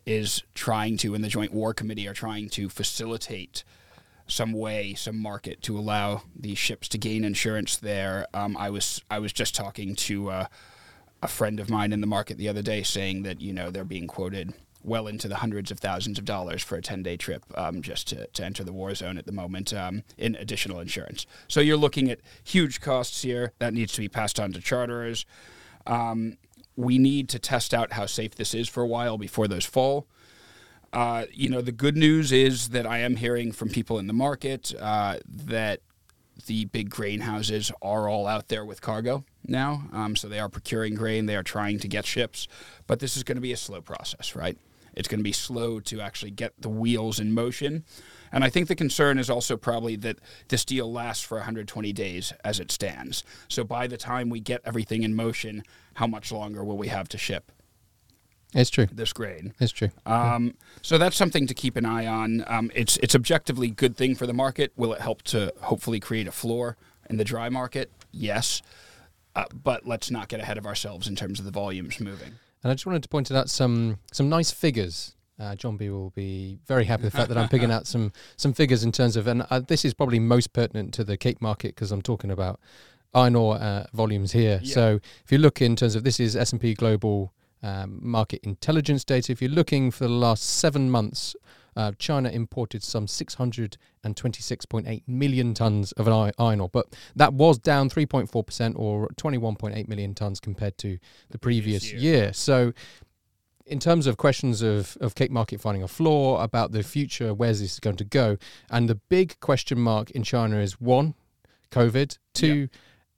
is 0.06 0.44
trying 0.56 0.98
to, 0.98 1.14
and 1.14 1.24
the 1.24 1.30
Joint 1.30 1.54
War 1.54 1.74
Committee 1.74 2.08
are 2.08 2.14
trying 2.14 2.50
to 2.50 2.70
facilitate 2.70 3.64
some 4.28 4.54
way, 4.54 4.94
some 4.94 5.18
market 5.18 5.62
to 5.64 5.78
allow 5.78 6.24
these 6.36 6.58
ships 6.58 6.88
to 6.90 6.98
gain 6.98 7.24
insurance 7.24 7.78
there. 7.78 8.26
Um, 8.34 8.56
I 8.58 8.70
was 8.70 9.02
I 9.12 9.20
was 9.20 9.34
just 9.34 9.54
talking 9.54 9.96
to 9.96 10.30
uh, 10.30 10.46
a 11.22 11.28
friend 11.28 11.60
of 11.60 11.70
mine 11.70 11.94
in 11.94 12.02
the 12.02 12.08
market 12.08 12.38
the 12.38 12.50
other 12.50 12.62
day 12.62 12.84
saying 12.84 13.24
that 13.24 13.42
you 13.42 13.54
know 13.54 13.70
they're 13.70 13.84
being 13.84 14.08
quoted 14.08 14.54
well 14.84 15.08
into 15.08 15.28
the 15.28 15.38
hundreds 15.38 15.72
of 15.72 15.80
thousands 15.80 16.18
of 16.18 16.26
dollars 16.26 16.64
for 16.64 16.76
a 16.76 16.82
10 16.82 17.04
day 17.04 17.18
trip 17.18 17.44
um, 17.56 17.82
just 17.82 18.08
to, 18.08 18.28
to 18.28 18.44
enter 18.44 18.64
the 18.64 18.74
war 18.74 18.94
zone 18.96 19.18
at 19.18 19.26
the 19.26 19.32
moment 19.32 19.74
um, 19.74 20.04
in 20.18 20.36
additional 20.36 20.80
insurance. 20.80 21.26
So 21.48 21.60
you're 21.60 21.78
looking 21.78 22.10
at 22.10 22.20
huge 22.44 22.82
costs 22.82 23.22
here 23.22 23.54
that 23.60 23.74
needs 23.74 23.94
to 23.94 24.02
be 24.02 24.10
passed 24.10 24.40
on 24.40 24.54
to 24.54 24.62
charterers. 24.62 25.26
Um, 25.86 26.38
we 26.76 26.98
need 26.98 27.30
to 27.30 27.40
test 27.40 27.74
out 27.74 27.94
how 27.94 28.06
safe 28.06 28.36
this 28.36 28.54
is 28.54 28.68
for 28.68 28.82
a 28.82 28.88
while 28.88 29.18
before 29.18 29.48
those 29.48 29.66
fall. 29.66 30.08
Uh, 30.94 31.26
you 31.32 31.50
know, 31.50 31.62
the 31.62 31.72
good 31.72 31.96
news 31.96 32.32
is 32.32 32.70
that 32.70 32.86
I 32.86 33.00
am 33.00 33.18
hearing 33.18 33.52
from 33.52 33.70
people 33.70 33.98
in 33.98 34.08
the 34.08 34.14
market 34.14 34.74
uh, 34.80 35.20
that 35.28 35.82
the 36.48 36.66
big 36.66 36.90
grain 36.90 37.22
houses 37.22 37.72
are 37.82 38.10
all 38.10 38.26
out 38.26 38.48
there 38.48 38.66
with 38.66 38.82
cargo 38.82 39.24
now. 39.46 39.84
Um, 39.92 40.16
so 40.16 40.28
they 40.28 40.40
are 40.40 40.50
procuring 40.50 40.96
grain, 40.96 41.26
they 41.26 41.36
are 41.36 41.44
trying 41.44 41.80
to 41.80 41.88
get 41.88 42.06
ships, 42.06 42.48
but 42.88 43.00
this 43.00 43.18
is 43.18 43.24
going 43.24 43.38
to 43.38 43.42
be 43.42 43.54
a 43.54 43.58
slow 43.58 43.82
process, 43.82 44.36
right? 44.36 44.58
It's 44.94 45.08
going 45.08 45.20
to 45.20 45.24
be 45.24 45.32
slow 45.32 45.80
to 45.80 46.02
actually 46.02 46.32
get 46.32 46.54
the 46.60 46.70
wheels 46.70 47.20
in 47.20 47.34
motion. 47.34 47.86
And 48.32 48.44
I 48.44 48.50
think 48.50 48.68
the 48.68 48.76
concern 48.76 49.20
is 49.20 49.30
also 49.30 49.58
probably 49.58 49.96
that 49.98 50.18
this 50.50 50.66
deal 50.66 50.92
lasts 50.92 51.24
for 51.24 51.38
120 51.38 51.94
days 51.94 52.34
as 52.44 52.60
it 52.60 52.72
stands. 52.72 53.24
So 53.48 53.64
by 53.64 53.88
the 53.88 53.98
time 53.98 54.30
we 54.30 54.40
get 54.40 54.62
everything 54.66 55.04
in 55.04 55.16
motion, 55.16 55.64
how 55.96 56.08
much 56.08 56.32
longer 56.32 56.64
will 56.64 56.78
we 56.78 56.88
have 56.88 57.10
to 57.10 57.18
ship? 57.18 57.52
It's 58.54 58.70
true. 58.70 58.88
This 58.92 59.14
grain. 59.14 59.54
It's 59.60 59.72
true. 59.72 59.92
Um, 60.06 60.56
so 60.82 60.98
that's 60.98 61.16
something 61.16 61.48
to 61.48 61.54
keep 61.54 61.78
an 61.78 61.86
eye 61.86 62.06
on. 62.06 62.44
Um, 62.48 62.70
it's 62.76 62.98
it's 62.98 63.16
objectively 63.16 63.70
good 63.70 63.96
thing 63.96 64.14
for 64.14 64.28
the 64.28 64.34
market. 64.34 64.74
Will 64.76 64.92
it 64.94 65.00
help 65.00 65.22
to 65.24 65.54
hopefully 65.62 66.02
create 66.02 66.28
a 66.28 66.34
floor 66.34 66.76
in 67.10 67.16
the 67.16 67.24
dry 67.24 67.48
market? 67.48 67.90
Yes, 68.12 68.62
uh, 69.36 69.46
but 69.54 69.86
let's 69.86 70.12
not 70.12 70.28
get 70.28 70.40
ahead 70.40 70.58
of 70.58 70.66
ourselves 70.66 71.08
in 71.08 71.16
terms 71.16 71.40
of 71.40 71.46
the 71.46 71.52
volumes 71.52 72.00
moving. 72.00 72.34
And 72.64 72.72
I 72.72 72.74
just 72.74 72.86
wanted 72.86 73.04
to 73.04 73.10
point 73.10 73.32
out 73.32 73.50
some 73.50 74.00
some 74.12 74.30
nice 74.30 74.52
figures. 74.52 75.16
Uh, 75.40 75.56
John 75.56 75.76
B 75.76 75.90
will 75.90 76.12
be 76.12 76.60
very 76.68 76.86
happy 76.86 77.04
with 77.04 77.14
the 77.14 77.18
fact 77.18 77.30
that 77.30 77.38
I'm 77.38 77.50
picking 77.56 77.72
out 77.72 77.88
some 77.88 78.12
some 78.38 78.54
figures 78.54 78.84
in 78.84 78.92
terms 78.92 79.16
of, 79.16 79.28
and 79.28 79.46
uh, 79.50 79.60
this 79.60 79.84
is 79.84 79.94
probably 79.94 80.20
most 80.20 80.54
pertinent 80.54 80.94
to 80.96 81.04
the 81.04 81.18
Cape 81.18 81.42
market 81.42 81.76
because 81.76 81.92
I'm 81.92 82.02
talking 82.02 82.30
about 82.30 82.60
iron 83.14 83.36
ore 83.36 83.56
uh, 83.56 83.86
volumes 83.94 84.32
here. 84.32 84.60
Yeah. 84.64 84.74
So 84.74 85.00
if 85.24 85.32
you 85.32 85.38
look 85.38 85.62
in 85.62 85.76
terms 85.76 85.96
of 85.96 86.04
this 86.04 86.20
is 86.20 86.36
S 86.36 86.52
and 86.52 86.62
P 86.62 86.74
Global 86.74 87.34
um, 87.64 88.00
market 88.02 88.42
intelligence 88.44 89.04
data. 89.04 89.32
If 89.32 89.42
you're 89.42 89.52
looking 89.52 89.92
for 89.92 90.06
the 90.06 90.14
last 90.14 90.44
seven 90.44 90.90
months, 90.90 91.36
uh, 91.76 91.92
China 91.98 92.30
imported 92.30 92.84
some 92.84 93.06
626.8 93.06 95.04
million 95.08 95.54
tons 95.54 95.92
of 95.94 96.08
iron 96.08 96.60
ore, 96.60 96.70
but 96.70 96.96
that 97.16 97.34
was 97.34 97.58
down 97.58 97.90
3.4% 97.90 98.78
or 98.78 99.08
21.8 99.10 99.88
million 99.88 100.14
tons 100.14 100.40
compared 100.40 100.78
to 100.80 100.98
the 101.30 101.38
previous 101.38 101.92
year. 101.92 102.02
year. 102.02 102.34
So, 102.34 102.74
in 103.66 103.80
terms 103.80 104.06
of 104.08 104.18
questions 104.18 104.62
of, 104.62 104.98
of 105.00 105.16
Cape 105.16 105.32
Market 105.32 105.62
finding 105.62 105.84
a 105.84 105.88
floor 105.88 106.44
about 106.44 106.74
the 106.74 106.84
future, 106.84 107.34
where's 107.34 107.62
this 107.62 107.80
going 107.80 107.96
to 107.98 108.04
go? 108.04 108.38
And 108.70 108.90
the 108.90 108.96
big 108.96 109.40
question 109.40 109.80
mark 109.80 110.12
in 110.12 110.24
China 110.24 110.58
is 110.58 110.82
one, 110.82 111.14
COVID, 111.72 112.18
two, 112.34 112.68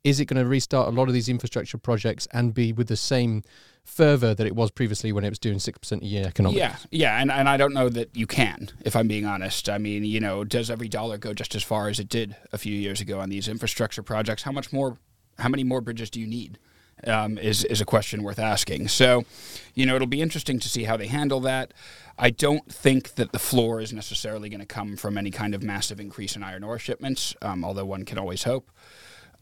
is 0.03 0.19
it 0.19 0.25
going 0.25 0.41
to 0.41 0.47
restart 0.47 0.87
a 0.87 0.91
lot 0.91 1.07
of 1.07 1.13
these 1.13 1.29
infrastructure 1.29 1.77
projects 1.77 2.27
and 2.31 2.53
be 2.53 2.73
with 2.73 2.87
the 2.87 2.97
same 2.97 3.43
fervor 3.85 4.33
that 4.33 4.45
it 4.45 4.55
was 4.55 4.71
previously 4.71 5.11
when 5.11 5.23
it 5.23 5.29
was 5.29 5.39
doing 5.39 5.57
6% 5.57 6.01
a 6.01 6.05
year 6.05 6.25
economics? 6.25 6.57
Yeah, 6.57 6.75
yeah, 6.91 7.21
and, 7.21 7.31
and 7.31 7.47
I 7.47 7.57
don't 7.57 7.73
know 7.73 7.89
that 7.89 8.15
you 8.15 8.27
can, 8.27 8.69
if 8.83 8.95
I'm 8.95 9.07
being 9.07 9.25
honest. 9.25 9.69
I 9.69 9.77
mean, 9.77 10.03
you 10.03 10.19
know, 10.19 10.43
does 10.43 10.69
every 10.69 10.89
dollar 10.89 11.17
go 11.17 11.33
just 11.33 11.55
as 11.55 11.63
far 11.63 11.87
as 11.87 11.99
it 11.99 12.09
did 12.09 12.35
a 12.51 12.57
few 12.57 12.75
years 12.75 12.99
ago 12.99 13.19
on 13.19 13.29
these 13.29 13.47
infrastructure 13.47 14.03
projects? 14.03 14.43
How 14.43 14.51
much 14.51 14.73
more? 14.73 14.97
How 15.39 15.49
many 15.49 15.63
more 15.63 15.81
bridges 15.81 16.09
do 16.09 16.19
you 16.19 16.27
need? 16.27 16.59
Um, 17.05 17.37
is 17.37 17.65
is 17.65 17.81
a 17.81 17.85
question 17.85 18.23
worth 18.23 18.39
asking. 18.39 18.87
So, 18.87 19.25
you 19.73 19.85
know, 19.85 19.95
it'll 19.95 20.07
be 20.07 20.21
interesting 20.21 20.59
to 20.59 20.69
see 20.69 20.83
how 20.83 20.95
they 20.95 21.07
handle 21.07 21.39
that. 21.41 21.73
I 22.17 22.29
don't 22.29 22.71
think 22.71 23.15
that 23.15 23.31
the 23.31 23.39
floor 23.39 23.81
is 23.81 23.91
necessarily 23.91 24.47
going 24.47 24.59
to 24.59 24.65
come 24.65 24.95
from 24.95 25.17
any 25.17 25.31
kind 25.31 25.55
of 25.55 25.63
massive 25.63 25.99
increase 25.99 26.35
in 26.35 26.43
iron 26.43 26.63
ore 26.63 26.77
shipments, 26.77 27.35
um, 27.41 27.65
although 27.65 27.83
one 27.83 28.05
can 28.05 28.17
always 28.17 28.43
hope. 28.43 28.69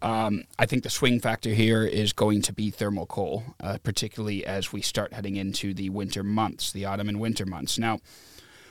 Um, 0.02 0.46
I 0.58 0.66
think 0.66 0.84
the 0.84 0.90
swing 0.90 1.20
factor 1.20 1.52
here 1.52 1.84
is 1.84 2.12
going 2.12 2.42
to 2.44 2.54
be 2.54 2.72
thermal 2.72 3.06
coal, 3.06 3.44
uh, 3.60 3.78
particularly 3.84 4.46
as 4.46 4.74
we 4.74 4.82
start 4.82 5.14
heading 5.14 5.36
into 5.36 5.74
the 5.74 5.90
winter 5.90 6.24
months, 6.24 6.72
the 6.72 6.86
autumn 6.86 7.08
and 7.08 7.20
winter 7.20 7.46
months. 7.46 7.78
Now, 7.78 8.00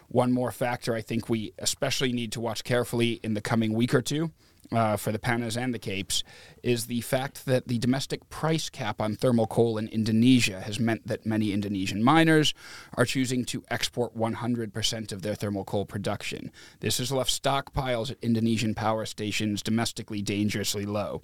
one 0.09 0.33
more 0.33 0.51
factor 0.51 0.95
I 0.95 1.03
think 1.03 1.29
we 1.29 1.53
especially 1.59 2.13
need 2.13 2.33
to 2.33 2.41
watch 2.41 2.65
carefully 2.65 3.21
in 3.23 3.35
the 3.35 3.41
coming 3.41 3.75
week 3.75 3.95
or 3.95 4.03
two 4.03 4.33
uh, 4.73 4.97
for 4.97 5.13
the 5.13 5.19
Panas 5.19 5.57
and 5.57 5.75
the 5.75 5.79
Capes 5.79 6.23
is 6.63 6.87
the 6.87 7.01
fact 7.01 7.47
that 7.47 7.69
the 7.69 7.79
domestic 7.79 8.29
price 8.31 8.69
cap 8.69 9.01
on 9.01 9.17
thermal 9.17 9.47
coal 9.47 9.79
in 9.79 9.89
Indonesia 9.89 10.61
has 10.61 10.79
meant 10.79 11.07
that 11.07 11.27
many 11.27 11.53
Indonesian 11.53 12.03
miners 12.03 12.55
are 12.95 13.05
choosing 13.05 13.45
to 13.47 13.65
export 13.71 14.17
100% 14.17 15.13
of 15.13 15.23
their 15.23 15.35
thermal 15.35 15.65
coal 15.65 15.85
production. 15.85 16.53
This 16.81 16.99
has 16.99 17.11
left 17.11 17.31
stockpiles 17.31 18.11
at 18.11 18.19
Indonesian 18.23 18.75
power 18.75 19.07
stations 19.07 19.63
domestically 19.63 20.23
dangerously 20.23 20.87
low. 20.87 21.23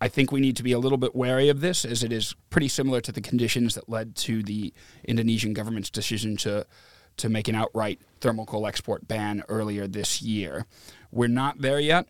I 0.00 0.08
think 0.08 0.30
we 0.30 0.40
need 0.40 0.56
to 0.56 0.62
be 0.62 0.72
a 0.72 0.78
little 0.78 0.98
bit 0.98 1.16
wary 1.16 1.48
of 1.48 1.60
this, 1.60 1.84
as 1.84 2.02
it 2.02 2.12
is 2.12 2.34
pretty 2.50 2.68
similar 2.68 3.00
to 3.00 3.12
the 3.12 3.22
conditions 3.22 3.74
that 3.74 3.88
led 3.88 4.14
to 4.16 4.42
the 4.42 4.74
Indonesian 5.04 5.54
government's 5.54 5.90
decision 5.90 6.36
to 6.38 6.66
to 7.16 7.30
make 7.30 7.48
an 7.48 7.54
outright 7.54 7.98
thermal 8.20 8.44
coal 8.44 8.66
export 8.66 9.08
ban 9.08 9.42
earlier 9.48 9.86
this 9.86 10.20
year. 10.20 10.66
We're 11.10 11.28
not 11.28 11.62
there 11.62 11.80
yet, 11.80 12.08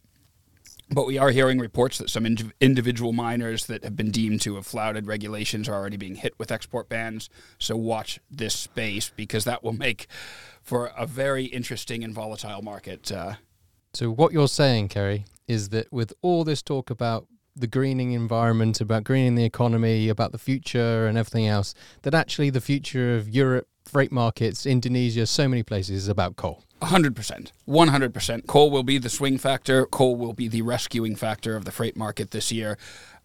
but 0.90 1.07
we 1.07 1.19
are 1.19 1.31
hearing 1.31 1.59
reports 1.59 1.99
that 1.99 2.11
some 2.11 2.25
indiv- 2.25 2.52
individual 2.61 3.12
miners 3.12 3.66
that 3.66 3.83
have 3.85 3.97
been 3.97 4.11
deemed 4.11 4.40
to 4.43 4.55
have 4.55 4.66
flouted 4.66 5.07
regulations 5.07 5.69
are 5.69 5.75
already 5.75 5.97
being 5.97 6.16
hit 6.16 6.35
with 6.38 6.52
export 6.52 6.88
bans. 6.88 7.28
So 7.59 7.76
watch 7.76 8.21
this 8.31 8.55
space 8.55 9.11
because 9.14 9.45
that 9.45 9.64
will 9.64 9.73
make 9.73 10.07
for 10.62 10.93
a 10.97 11.07
very 11.07 11.45
interesting 11.47 12.05
and 12.05 12.14
volatile 12.14 12.62
market. 12.62 13.11
Uh, 13.11 13.35
So 13.93 14.11
what 14.11 14.33
you're 14.33 14.49
saying, 14.49 14.88
Kerry, 14.88 15.25
is 15.49 15.71
that 15.71 15.93
with 15.93 16.12
all 16.23 16.45
this 16.45 16.62
talk 16.62 16.90
about 16.90 17.26
the 17.55 17.66
greening 17.66 18.12
environment, 18.12 18.81
about 18.81 19.05
greening 19.05 19.35
the 19.35 19.45
economy, 19.45 20.09
about 20.09 20.33
the 20.33 20.38
future 20.38 21.07
and 21.07 21.16
everything 21.16 21.47
else, 21.47 21.75
that 22.02 22.14
actually 22.14 22.50
the 22.50 22.61
future 22.61 23.16
of 23.16 23.28
Europe, 23.28 23.66
freight 23.88 24.12
markets, 24.12 24.66
Indonesia, 24.66 25.26
so 25.26 25.49
many 25.49 25.62
places 25.62 26.05
is 26.05 26.09
about 26.09 26.37
coal. 26.37 26.62
100%. 26.83 27.52
100%. 27.66 28.47
Coal 28.47 28.71
will 28.71 28.83
be 28.83 28.99
the 28.99 29.09
swing 29.09 29.38
factor. 29.38 29.87
Coal 29.87 30.16
will 30.16 30.35
be 30.35 30.49
the 30.49 30.62
rescuing 30.62 31.16
factor 31.16 31.57
of 31.57 31.64
the 31.64 31.73
freight 31.73 31.97
market 31.97 32.33
this 32.33 32.52
year. 32.52 32.76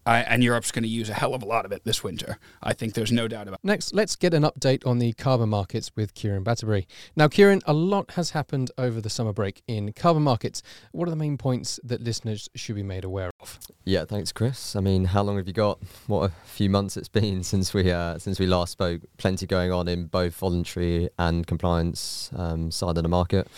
Uh, 0.04 0.24
and 0.26 0.42
Europe's 0.42 0.72
going 0.72 0.82
to 0.82 0.88
use 0.88 1.08
a 1.08 1.14
hell 1.14 1.34
of 1.34 1.42
a 1.42 1.46
lot 1.46 1.64
of 1.64 1.72
it 1.72 1.84
this 1.84 2.02
winter. 2.02 2.38
I 2.62 2.72
think 2.72 2.94
there's 2.94 3.12
no 3.12 3.28
doubt 3.28 3.48
about 3.48 3.60
it. 3.62 3.66
Next, 3.66 3.94
let's 3.94 4.16
get 4.16 4.34
an 4.34 4.42
update 4.42 4.86
on 4.86 4.98
the 4.98 5.12
carbon 5.12 5.48
markets 5.48 5.92
with 5.94 6.14
Kieran 6.14 6.42
Batterbury. 6.42 6.86
Now, 7.14 7.28
Kieran, 7.28 7.62
a 7.66 7.72
lot 7.72 8.12
has 8.12 8.30
happened 8.30 8.70
over 8.76 9.00
the 9.00 9.10
summer 9.10 9.32
break 9.32 9.62
in 9.66 9.92
carbon 9.92 10.22
markets. 10.22 10.62
What 10.90 11.06
are 11.06 11.10
the 11.10 11.16
main 11.16 11.38
points 11.38 11.78
that 11.84 12.02
listeners 12.02 12.48
should 12.54 12.76
be 12.76 12.82
made 12.82 13.04
aware 13.04 13.30
of? 13.40 13.58
Yeah, 13.84 14.04
thanks, 14.04 14.32
Chris. 14.32 14.74
I 14.74 14.80
mean, 14.80 15.06
how 15.06 15.22
long 15.22 15.36
have 15.36 15.46
you 15.46 15.52
got? 15.52 15.78
What 16.06 16.30
a 16.30 16.32
few 16.46 16.68
months 16.68 16.96
it's 16.96 17.08
been 17.08 17.42
since 17.42 17.72
we 17.72 17.90
uh, 17.90 18.18
since 18.18 18.38
we 18.38 18.46
last 18.46 18.72
spoke. 18.72 19.02
Plenty 19.18 19.46
going 19.46 19.72
on 19.72 19.88
in 19.88 20.06
both 20.06 20.34
voluntary 20.34 21.10
and 21.18 21.46
compliance 21.46 22.30
um, 22.34 22.70
side 22.70 22.96
of 22.96 23.02
the 23.02 23.08
market. 23.08 23.48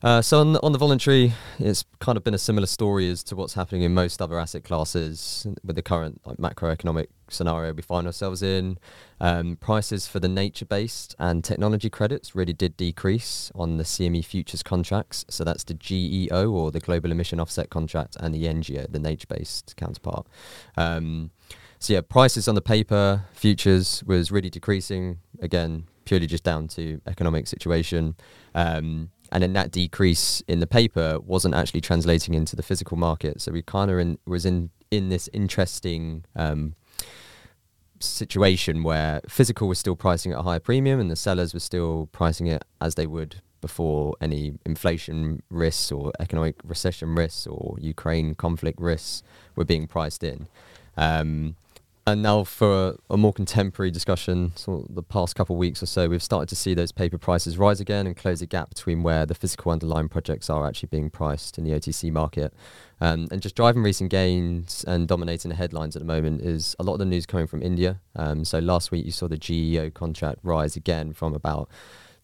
Uh, 0.00 0.22
so 0.22 0.38
on, 0.38 0.56
on 0.58 0.70
the 0.70 0.78
voluntary, 0.78 1.32
it's 1.58 1.84
kind 1.98 2.16
of 2.16 2.22
been 2.22 2.34
a 2.34 2.38
similar 2.38 2.66
story 2.66 3.10
as 3.10 3.24
to 3.24 3.34
what's 3.34 3.54
happening 3.54 3.82
in 3.82 3.92
most 3.92 4.22
other 4.22 4.38
asset 4.38 4.62
classes 4.62 5.44
with 5.64 5.74
the 5.74 5.82
current 5.82 6.20
like, 6.24 6.36
macroeconomic 6.36 7.08
scenario 7.28 7.72
we 7.72 7.82
find 7.82 8.06
ourselves 8.06 8.40
in. 8.40 8.78
Um, 9.20 9.56
prices 9.56 10.06
for 10.06 10.20
the 10.20 10.28
nature-based 10.28 11.16
and 11.18 11.42
technology 11.42 11.90
credits 11.90 12.36
really 12.36 12.52
did 12.52 12.76
decrease 12.76 13.50
on 13.56 13.76
the 13.76 13.84
CME 13.84 14.24
futures 14.24 14.62
contracts. 14.62 15.24
So 15.28 15.42
that's 15.42 15.64
the 15.64 15.74
GEO 15.74 16.48
or 16.48 16.70
the 16.70 16.80
Global 16.80 17.10
Emission 17.10 17.40
Offset 17.40 17.68
contract 17.68 18.16
and 18.20 18.32
the 18.32 18.46
N-GEO, 18.46 18.86
the 18.88 19.00
nature-based 19.00 19.74
counterpart. 19.76 20.28
Um, 20.76 21.32
so 21.80 21.92
yeah, 21.92 22.00
prices 22.02 22.46
on 22.46 22.54
the 22.54 22.60
paper 22.60 23.24
futures 23.32 24.04
was 24.06 24.30
really 24.30 24.50
decreasing 24.50 25.18
again, 25.40 25.86
purely 26.04 26.26
just 26.26 26.44
down 26.44 26.68
to 26.68 27.00
economic 27.06 27.46
situation. 27.46 28.16
Um, 28.54 29.10
and 29.30 29.42
then 29.42 29.52
that 29.52 29.70
decrease 29.70 30.42
in 30.48 30.60
the 30.60 30.66
paper 30.66 31.18
wasn't 31.20 31.54
actually 31.54 31.80
translating 31.80 32.34
into 32.34 32.56
the 32.56 32.62
physical 32.62 32.96
market. 32.96 33.40
So 33.40 33.52
we 33.52 33.62
kind 33.62 33.90
of 33.90 34.18
was 34.26 34.44
in 34.44 34.70
in 34.90 35.10
this 35.10 35.28
interesting 35.32 36.24
um, 36.34 36.74
situation 38.00 38.82
where 38.82 39.20
physical 39.28 39.68
was 39.68 39.78
still 39.78 39.96
pricing 39.96 40.32
at 40.32 40.38
a 40.38 40.42
higher 40.42 40.60
premium, 40.60 41.00
and 41.00 41.10
the 41.10 41.16
sellers 41.16 41.52
were 41.54 41.60
still 41.60 42.08
pricing 42.12 42.46
it 42.46 42.64
as 42.80 42.94
they 42.94 43.06
would 43.06 43.42
before 43.60 44.14
any 44.20 44.54
inflation 44.64 45.42
risks 45.50 45.90
or 45.90 46.12
economic 46.20 46.56
recession 46.62 47.14
risks 47.14 47.46
or 47.46 47.76
Ukraine 47.80 48.34
conflict 48.34 48.80
risks 48.80 49.22
were 49.56 49.64
being 49.64 49.86
priced 49.86 50.22
in. 50.22 50.46
Um, 50.96 51.56
And 52.12 52.22
now 52.22 52.42
for 52.42 52.88
a, 52.88 52.94
a 53.10 53.16
more 53.18 53.34
contemporary 53.34 53.90
discussion, 53.90 54.52
so 54.56 54.86
the 54.88 55.02
past 55.02 55.36
couple 55.36 55.56
of 55.56 55.58
weeks 55.58 55.82
or 55.82 55.86
so, 55.86 56.08
we've 56.08 56.22
started 56.22 56.48
to 56.48 56.56
see 56.56 56.72
those 56.72 56.90
paper 56.90 57.18
prices 57.18 57.58
rise 57.58 57.80
again 57.80 58.06
and 58.06 58.16
close 58.16 58.40
the 58.40 58.46
gap 58.46 58.70
between 58.70 59.02
where 59.02 59.26
the 59.26 59.34
physical 59.34 59.70
underlying 59.70 60.08
projects 60.08 60.48
are 60.48 60.66
actually 60.66 60.88
being 60.90 61.10
priced 61.10 61.58
in 61.58 61.64
the 61.64 61.72
OTC 61.72 62.10
market. 62.10 62.54
Um, 62.98 63.28
and 63.30 63.42
just 63.42 63.54
driving 63.54 63.82
recent 63.82 64.10
gains 64.10 64.84
and 64.88 65.06
dominating 65.06 65.50
the 65.50 65.54
headlines 65.54 65.96
at 65.96 66.00
the 66.00 66.06
moment 66.06 66.40
is 66.40 66.74
a 66.78 66.82
lot 66.82 66.94
of 66.94 66.98
the 66.98 67.04
news 67.04 67.26
coming 67.26 67.46
from 67.46 67.62
India. 67.62 68.00
Um, 68.16 68.42
so 68.46 68.58
last 68.58 68.90
week 68.90 69.04
you 69.04 69.12
saw 69.12 69.28
the 69.28 69.36
GEO 69.36 69.90
contract 69.90 70.38
rise 70.42 70.76
again 70.76 71.12
from 71.12 71.34
about 71.34 71.68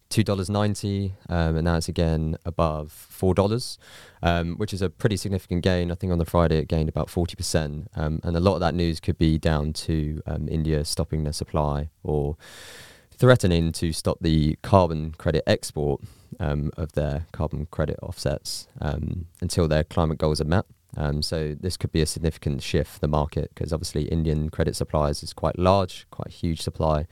two 0.09 0.23
dollars 0.23 0.49
ninety, 0.49 1.13
um, 1.29 1.55
and 1.57 1.65
now 1.65 1.75
it's 1.75 1.89
again 1.89 2.37
above 2.45 2.91
four 2.91 3.33
dollars, 3.33 3.77
um, 4.21 4.55
which 4.55 4.73
is 4.73 4.81
a 4.81 4.89
pretty 4.89 5.17
significant 5.17 5.63
gain. 5.63 5.91
I 5.91 5.95
think 5.95 6.11
on 6.11 6.19
the 6.19 6.25
Friday 6.25 6.59
it 6.59 6.67
gained 6.67 6.89
about 6.89 7.09
forty 7.09 7.35
percent, 7.35 7.89
um, 7.95 8.19
and 8.23 8.35
a 8.35 8.39
lot 8.39 8.53
of 8.55 8.59
that 8.61 8.75
news 8.75 8.99
could 8.99 9.17
be 9.17 9.37
down 9.37 9.73
to 9.73 10.21
um, 10.25 10.47
India 10.47 10.85
stopping 10.85 11.23
their 11.23 11.33
supply 11.33 11.89
or 12.03 12.37
threatening 13.11 13.71
to 13.71 13.93
stop 13.93 14.17
the 14.21 14.57
carbon 14.61 15.13
credit 15.17 15.43
export 15.47 16.01
um, 16.39 16.71
of 16.75 16.91
their 16.93 17.25
carbon 17.31 17.65
credit 17.71 17.97
offsets 18.01 18.67
um, 18.81 19.27
until 19.41 19.67
their 19.67 19.83
climate 19.83 20.17
goals 20.17 20.41
are 20.41 20.45
met. 20.45 20.65
So 21.21 21.55
this 21.59 21.75
could 21.75 21.91
be 21.91 22.01
a 22.01 22.05
significant 22.05 22.61
shift 22.63 22.89
for 22.93 22.99
the 22.99 23.07
market 23.07 23.51
because 23.53 23.73
obviously 23.73 24.03
Indian 24.05 24.49
credit 24.49 24.77
supplies 24.77 25.23
is 25.23 25.33
quite 25.33 25.59
large, 25.59 26.07
quite 26.09 26.27
a 26.27 26.31
huge 26.31 26.61
supply. 26.61 27.05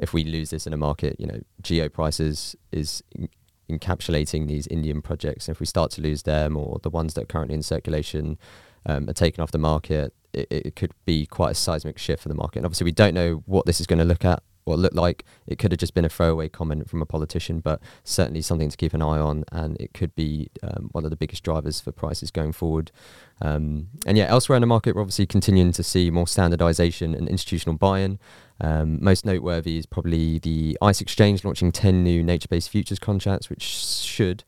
If 0.00 0.12
we 0.12 0.24
lose 0.24 0.50
this 0.50 0.66
in 0.66 0.72
a 0.72 0.76
market, 0.76 1.16
you 1.20 1.26
know, 1.26 1.40
geo 1.62 1.88
prices 1.88 2.56
is 2.72 3.04
in- 3.12 3.28
encapsulating 3.70 4.48
these 4.48 4.66
Indian 4.66 5.00
projects. 5.02 5.46
And 5.46 5.54
if 5.54 5.60
we 5.60 5.66
start 5.66 5.90
to 5.92 6.00
lose 6.00 6.22
them 6.24 6.56
or 6.56 6.80
the 6.82 6.90
ones 6.90 7.14
that 7.14 7.22
are 7.22 7.26
currently 7.26 7.54
in 7.54 7.62
circulation 7.62 8.38
um, 8.86 9.08
are 9.08 9.12
taken 9.12 9.42
off 9.42 9.52
the 9.52 9.58
market, 9.58 10.12
it, 10.32 10.48
it 10.50 10.76
could 10.76 10.92
be 11.04 11.26
quite 11.26 11.52
a 11.52 11.54
seismic 11.54 11.98
shift 11.98 12.22
for 12.22 12.28
the 12.28 12.34
market. 12.34 12.58
And 12.58 12.66
obviously, 12.66 12.86
we 12.86 12.92
don't 12.92 13.14
know 13.14 13.42
what 13.46 13.66
this 13.66 13.80
is 13.80 13.86
going 13.86 13.98
to 13.98 14.04
look 14.04 14.24
at 14.24 14.42
or 14.66 14.76
look 14.76 14.94
like. 14.94 15.24
It 15.46 15.58
could 15.58 15.72
have 15.72 15.78
just 15.78 15.94
been 15.94 16.04
a 16.04 16.08
throwaway 16.08 16.48
comment 16.48 16.88
from 16.88 17.02
a 17.02 17.06
politician, 17.06 17.60
but 17.60 17.80
certainly 18.04 18.42
something 18.42 18.70
to 18.70 18.76
keep 18.76 18.94
an 18.94 19.02
eye 19.02 19.18
on, 19.18 19.44
and 19.52 19.76
it 19.80 19.92
could 19.94 20.14
be 20.14 20.50
um, 20.62 20.88
one 20.92 21.04
of 21.04 21.10
the 21.10 21.16
biggest 21.16 21.42
drivers 21.42 21.80
for 21.80 21.92
prices 21.92 22.30
going 22.30 22.52
forward. 22.52 22.90
Um, 23.42 23.88
and 24.06 24.16
yeah, 24.18 24.26
elsewhere 24.26 24.56
in 24.56 24.60
the 24.60 24.66
market, 24.66 24.94
we're 24.94 25.02
obviously 25.02 25.26
continuing 25.26 25.72
to 25.72 25.82
see 25.82 26.10
more 26.10 26.26
standardization 26.26 27.14
and 27.14 27.28
institutional 27.28 27.76
buy-in. 27.76 28.18
Um, 28.60 28.98
most 29.02 29.24
noteworthy 29.24 29.78
is 29.78 29.86
probably 29.86 30.38
the 30.38 30.76
ICE 30.82 31.00
exchange 31.00 31.44
launching 31.44 31.72
10 31.72 32.04
new 32.04 32.22
nature-based 32.22 32.68
futures 32.68 32.98
contracts, 32.98 33.48
which 33.48 33.62
should 33.62 34.44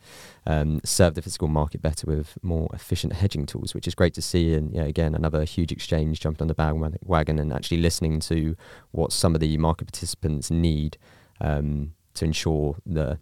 um, 0.47 0.81
serve 0.85 1.14
the 1.14 1.23
physical 1.23 1.49
market 1.49 1.81
better 1.81 2.07
with 2.07 2.37
more 2.42 2.69
efficient 2.75 3.14
hedging 3.14 3.47
tools, 3.47 3.75
which 3.75 3.87
is 3.87 3.95
great 3.95 4.14
to 4.14 4.23
see. 4.23 4.54
And 4.54 4.75
yeah, 4.75 4.85
again, 4.85 5.14
another 5.14 5.45
huge 5.45 5.73
exchange 5.73 6.21
jumped 6.21 6.42
on 6.42 6.49
the 6.49 6.54
bandwagon 6.54 7.38
and 7.38 7.52
actually 7.52 7.78
listening 7.78 8.21
to 8.21 8.57
what 8.90 9.12
some 9.12 9.35
of 9.35 9.40
the 9.40 9.57
market 9.57 9.87
participants 9.87 10.50
need 10.50 10.99
um, 11.40 11.95
to 12.14 12.25
ensure 12.25 12.76
the 12.85 13.19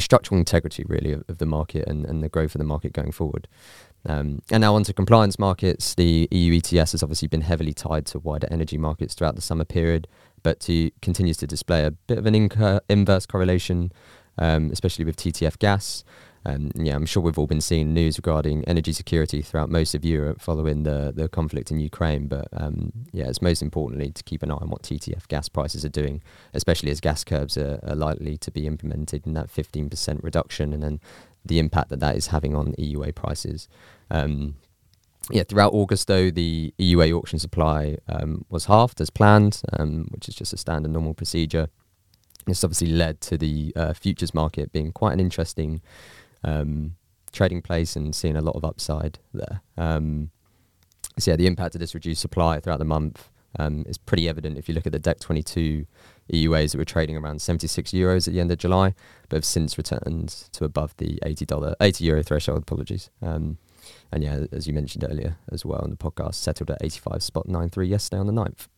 structural 0.00 0.38
integrity 0.38 0.84
really 0.86 1.12
of, 1.12 1.24
of, 1.28 1.38
the 1.38 1.46
market 1.46 1.86
and, 1.88 2.04
and 2.04 2.22
the 2.22 2.28
growth 2.28 2.54
of 2.54 2.58
the 2.60 2.64
market 2.64 2.92
going 2.92 3.10
forward. 3.10 3.48
Um, 4.06 4.40
and 4.50 4.60
now 4.60 4.74
onto 4.74 4.92
compliance 4.92 5.38
markets. 5.38 5.94
The 5.94 6.28
EU 6.30 6.56
ETS 6.56 6.92
has 6.92 7.02
obviously 7.02 7.28
been 7.28 7.42
heavily 7.42 7.74
tied 7.74 8.06
to 8.06 8.18
wider 8.18 8.48
energy 8.50 8.78
markets 8.78 9.14
throughout 9.14 9.34
the 9.34 9.42
summer 9.42 9.64
period, 9.64 10.06
but 10.42 10.60
to, 10.60 10.90
continues 11.02 11.36
to 11.38 11.46
display 11.46 11.84
a 11.84 11.90
bit 11.90 12.18
of 12.18 12.26
an 12.26 12.34
inc- 12.34 12.80
inverse 12.88 13.26
correlation, 13.26 13.92
um, 14.38 14.70
especially 14.72 15.04
with 15.04 15.16
TTF 15.16 15.58
gas. 15.58 16.04
Um, 16.44 16.70
yeah, 16.74 16.94
I'm 16.94 17.04
sure 17.04 17.22
we've 17.22 17.38
all 17.38 17.46
been 17.46 17.60
seeing 17.60 17.92
news 17.92 18.16
regarding 18.16 18.64
energy 18.64 18.92
security 18.92 19.42
throughout 19.42 19.68
most 19.68 19.94
of 19.94 20.04
Europe 20.04 20.40
following 20.40 20.84
the, 20.84 21.12
the 21.14 21.28
conflict 21.28 21.70
in 21.70 21.80
Ukraine. 21.80 22.28
But 22.28 22.48
um, 22.52 22.92
yeah, 23.12 23.28
it's 23.28 23.42
most 23.42 23.60
importantly 23.60 24.10
to 24.12 24.22
keep 24.22 24.42
an 24.42 24.50
eye 24.50 24.54
on 24.54 24.70
what 24.70 24.82
TTF 24.82 25.28
gas 25.28 25.48
prices 25.48 25.84
are 25.84 25.90
doing, 25.90 26.22
especially 26.54 26.90
as 26.90 27.00
gas 27.00 27.24
curbs 27.24 27.58
are, 27.58 27.80
are 27.82 27.96
likely 27.96 28.38
to 28.38 28.50
be 28.50 28.66
implemented 28.66 29.26
in 29.26 29.34
that 29.34 29.48
15% 29.48 30.22
reduction 30.22 30.72
and 30.72 30.82
then 30.82 31.00
the 31.48 31.58
impact 31.58 31.90
that 31.90 32.00
that 32.00 32.16
is 32.16 32.28
having 32.28 32.54
on 32.54 32.72
EUA 32.74 33.14
prices. 33.14 33.68
Um, 34.10 34.56
yeah, 35.30 35.42
throughout 35.42 35.74
August, 35.74 36.06
though, 36.08 36.30
the 36.30 36.72
EUA 36.78 37.12
auction 37.12 37.38
supply 37.38 37.98
um, 38.08 38.44
was 38.48 38.66
halved 38.66 39.00
as 39.00 39.10
planned, 39.10 39.60
um, 39.78 40.06
which 40.10 40.28
is 40.28 40.34
just 40.34 40.52
a 40.52 40.56
standard 40.56 40.90
normal 40.90 41.12
procedure. 41.12 41.68
This 42.46 42.64
obviously 42.64 42.88
led 42.88 43.20
to 43.22 43.36
the 43.36 43.72
uh, 43.76 43.92
futures 43.92 44.32
market 44.32 44.72
being 44.72 44.90
quite 44.90 45.12
an 45.12 45.20
interesting 45.20 45.82
um, 46.44 46.96
trading 47.32 47.60
place 47.60 47.94
and 47.94 48.14
seeing 48.14 48.36
a 48.36 48.40
lot 48.40 48.56
of 48.56 48.64
upside 48.64 49.18
there. 49.34 49.60
Um, 49.76 50.30
so 51.18 51.32
yeah, 51.32 51.36
the 51.36 51.46
impact 51.46 51.74
of 51.74 51.80
this 51.80 51.94
reduced 51.94 52.22
supply 52.22 52.60
throughout 52.60 52.78
the 52.78 52.84
month 52.86 53.28
um, 53.58 53.84
is 53.86 53.98
pretty 53.98 54.28
evident 54.28 54.56
if 54.56 54.68
you 54.68 54.74
look 54.74 54.86
at 54.86 54.92
the 54.92 55.00
DEC 55.00 55.20
22 55.20 55.86
EUAs 56.32 56.72
that 56.72 56.78
were 56.78 56.84
trading 56.84 57.16
around 57.16 57.40
76 57.40 57.90
euros 57.92 58.28
at 58.28 58.34
the 58.34 58.40
end 58.40 58.50
of 58.52 58.58
July, 58.58 58.94
but 59.28 59.36
have 59.36 59.44
since 59.44 59.78
returned 59.78 60.28
to 60.52 60.64
above 60.64 60.96
the 60.98 61.18
80 61.24 61.46
dollar 61.46 61.74
80 61.80 62.04
euro 62.04 62.22
threshold. 62.22 62.62
Apologies. 62.62 63.10
Um, 63.22 63.58
and 64.12 64.22
yeah, 64.22 64.44
as 64.52 64.66
you 64.66 64.72
mentioned 64.72 65.04
earlier 65.08 65.36
as 65.50 65.64
well 65.64 65.80
on 65.82 65.90
the 65.90 65.96
podcast, 65.96 66.34
settled 66.34 66.70
at 66.70 66.78
85 66.82 67.22
spot 67.22 67.48
93 67.48 67.88
yesterday 67.88 68.20
on 68.20 68.26
the 68.26 68.32
9th. 68.32 68.68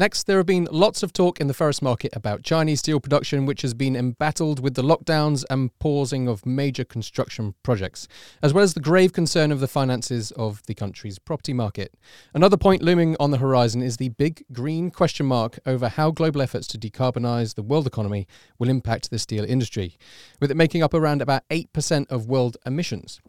Next, 0.00 0.26
there 0.26 0.38
have 0.38 0.46
been 0.46 0.66
lots 0.70 1.02
of 1.02 1.12
talk 1.12 1.42
in 1.42 1.46
the 1.46 1.52
ferrous 1.52 1.82
market 1.82 2.16
about 2.16 2.42
Chinese 2.42 2.78
steel 2.78 3.00
production, 3.00 3.44
which 3.44 3.60
has 3.60 3.74
been 3.74 3.94
embattled 3.94 4.58
with 4.58 4.72
the 4.72 4.82
lockdowns 4.82 5.44
and 5.50 5.78
pausing 5.78 6.26
of 6.26 6.46
major 6.46 6.84
construction 6.84 7.54
projects, 7.62 8.08
as 8.42 8.54
well 8.54 8.64
as 8.64 8.72
the 8.72 8.80
grave 8.80 9.12
concern 9.12 9.52
of 9.52 9.60
the 9.60 9.68
finances 9.68 10.30
of 10.30 10.62
the 10.64 10.74
country's 10.74 11.18
property 11.18 11.52
market. 11.52 11.92
Another 12.32 12.56
point 12.56 12.80
looming 12.80 13.14
on 13.20 13.30
the 13.30 13.36
horizon 13.36 13.82
is 13.82 13.98
the 13.98 14.08
big 14.08 14.42
green 14.54 14.90
question 14.90 15.26
mark 15.26 15.58
over 15.66 15.90
how 15.90 16.10
global 16.10 16.40
efforts 16.40 16.66
to 16.68 16.78
decarbonise 16.78 17.54
the 17.54 17.62
world 17.62 17.86
economy 17.86 18.26
will 18.58 18.70
impact 18.70 19.10
the 19.10 19.18
steel 19.18 19.44
industry, 19.44 19.98
with 20.40 20.50
it 20.50 20.56
making 20.56 20.82
up 20.82 20.94
around 20.94 21.20
about 21.20 21.46
8% 21.50 22.10
of 22.10 22.24
world 22.26 22.56
emissions. 22.64 23.20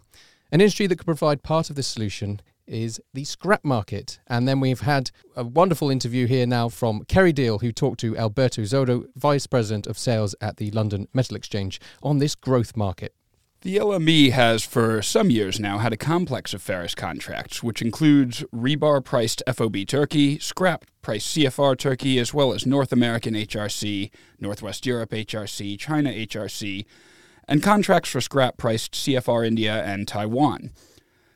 An 0.54 0.62
industry 0.62 0.88
that 0.88 0.96
could 0.96 1.06
provide 1.06 1.44
part 1.44 1.70
of 1.70 1.76
this 1.76 1.88
solution 1.88 2.40
is 2.68 3.02
the 3.14 3.24
scrap 3.24 3.64
market. 3.64 4.20
And 4.28 4.48
then 4.48 4.60
we've 4.60 4.82
had 4.82 5.12
a 5.36 5.44
wonderful 5.44 5.90
interview 5.90 6.28
here 6.28 6.46
now 6.46 6.70
from 6.70 7.04
Kerry 7.06 7.34
Deal, 7.34 7.60
who 7.60 7.72
talked 7.72 8.00
to 8.02 8.18
Alberto 8.18 8.62
Xodo, 8.62 9.06
Vice 9.16 9.48
President 9.48 9.88
of 9.88 9.98
Sales 9.98 10.36
at 10.42 10.58
the 10.58 10.72
London 10.72 11.08
Metal 11.14 11.36
Exchange, 11.36 11.80
on 12.02 12.20
this 12.20 12.36
growth 12.36 12.76
market. 12.78 13.14
The 13.62 13.78
LME 13.78 14.32
has 14.32 14.64
for 14.64 15.04
some 15.04 15.30
years 15.30 15.60
now 15.60 15.78
had 15.78 15.94
a 15.94 15.98
complex 15.98 16.52
of 16.56 16.64
ferrous 16.64 16.96
contracts, 16.96 17.62
which 17.62 17.80
includes 17.80 18.44
rebar 18.52 19.06
priced 19.06 19.44
FOB 19.48 19.86
Turkey, 19.86 20.40
scrap 20.40 20.86
priced 21.04 21.38
CFR 21.38 21.78
Turkey, 21.78 22.18
as 22.18 22.34
well 22.34 22.54
as 22.54 22.66
North 22.66 22.92
American 22.92 23.36
HRC, 23.36 24.10
Northwest 24.40 24.88
Europe 24.88 25.12
HRC, 25.12 25.78
China 25.78 26.10
HRC, 26.10 26.86
and 27.48 27.62
contracts 27.62 28.10
for 28.10 28.20
scrap 28.20 28.58
priced 28.58 28.94
CFR 28.94 29.46
India 29.46 29.84
and 29.84 30.08
Taiwan. 30.08 30.72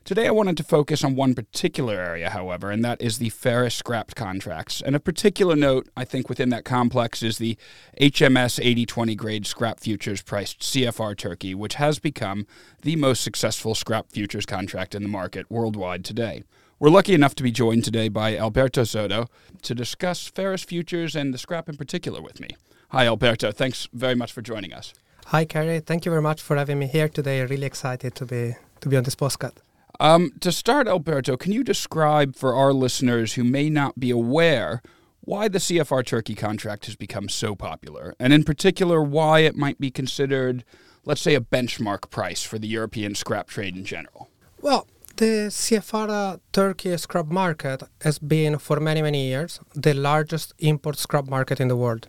Today 0.06 0.28
I 0.28 0.30
wanted 0.30 0.56
to 0.58 0.62
focus 0.62 1.02
on 1.02 1.16
one 1.16 1.34
particular 1.34 1.94
area, 1.94 2.30
however, 2.30 2.70
and 2.70 2.84
that 2.84 3.02
is 3.02 3.18
the 3.18 3.30
ferrous 3.30 3.74
scrapped 3.74 4.14
contracts. 4.14 4.80
And 4.80 4.94
a 4.94 5.00
particular 5.00 5.56
note, 5.56 5.88
I 5.96 6.04
think, 6.04 6.28
within 6.28 6.48
that 6.50 6.64
complex 6.64 7.24
is 7.24 7.38
the 7.38 7.58
HMS 8.00 8.60
8020 8.60 9.16
grade 9.16 9.46
scrap 9.48 9.80
futures 9.80 10.22
priced 10.22 10.60
CFR 10.60 11.16
Turkey, 11.16 11.56
which 11.56 11.74
has 11.74 11.98
become 11.98 12.46
the 12.82 12.94
most 12.94 13.20
successful 13.20 13.74
scrap 13.74 14.12
futures 14.12 14.46
contract 14.46 14.94
in 14.94 15.02
the 15.02 15.08
market 15.08 15.50
worldwide 15.50 16.04
today. 16.04 16.44
We're 16.78 16.90
lucky 16.90 17.12
enough 17.12 17.34
to 17.34 17.42
be 17.42 17.50
joined 17.50 17.82
today 17.82 18.08
by 18.08 18.36
Alberto 18.36 18.82
Xodo 18.82 19.26
to 19.62 19.74
discuss 19.74 20.28
ferrous 20.28 20.62
futures 20.62 21.16
and 21.16 21.34
the 21.34 21.38
scrap 21.38 21.68
in 21.68 21.76
particular 21.76 22.22
with 22.22 22.38
me. 22.38 22.50
Hi, 22.90 23.06
Alberto. 23.06 23.50
Thanks 23.50 23.88
very 23.92 24.14
much 24.14 24.30
for 24.30 24.40
joining 24.40 24.72
us. 24.72 24.94
Hi, 25.26 25.44
Kerry. 25.44 25.80
Thank 25.80 26.04
you 26.04 26.12
very 26.12 26.22
much 26.22 26.40
for 26.40 26.54
having 26.54 26.78
me 26.78 26.86
here 26.86 27.08
today. 27.08 27.44
Really 27.44 27.66
excited 27.66 28.14
to 28.14 28.24
be 28.24 28.54
to 28.82 28.88
be 28.88 28.96
on 28.96 29.02
this 29.02 29.16
podcast. 29.16 29.65
Um, 29.98 30.32
to 30.40 30.52
start, 30.52 30.88
Alberto, 30.88 31.36
can 31.36 31.52
you 31.52 31.64
describe 31.64 32.36
for 32.36 32.54
our 32.54 32.72
listeners 32.72 33.34
who 33.34 33.44
may 33.44 33.70
not 33.70 33.98
be 33.98 34.10
aware 34.10 34.82
why 35.20 35.48
the 35.48 35.58
CFR 35.58 36.04
Turkey 36.06 36.34
contract 36.34 36.86
has 36.86 36.96
become 36.96 37.28
so 37.28 37.54
popular, 37.56 38.14
and 38.20 38.32
in 38.32 38.44
particular, 38.44 39.02
why 39.02 39.40
it 39.40 39.56
might 39.56 39.80
be 39.80 39.90
considered, 39.90 40.64
let's 41.04 41.20
say, 41.20 41.34
a 41.34 41.40
benchmark 41.40 42.10
price 42.10 42.42
for 42.44 42.58
the 42.58 42.68
European 42.68 43.14
scrap 43.14 43.48
trade 43.48 43.76
in 43.76 43.84
general? 43.84 44.30
Well, 44.60 44.86
the 45.16 45.48
CFR 45.48 46.40
Turkey 46.52 46.96
scrap 46.98 47.26
market 47.26 47.82
has 48.02 48.18
been 48.18 48.58
for 48.58 48.78
many, 48.78 49.02
many 49.02 49.26
years 49.26 49.60
the 49.74 49.94
largest 49.94 50.52
import 50.58 50.98
scrap 50.98 51.26
market 51.26 51.58
in 51.58 51.68
the 51.68 51.76
world 51.76 52.08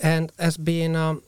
and 0.00 0.32
has 0.38 0.56
been 0.56 0.94
um, 0.94 1.22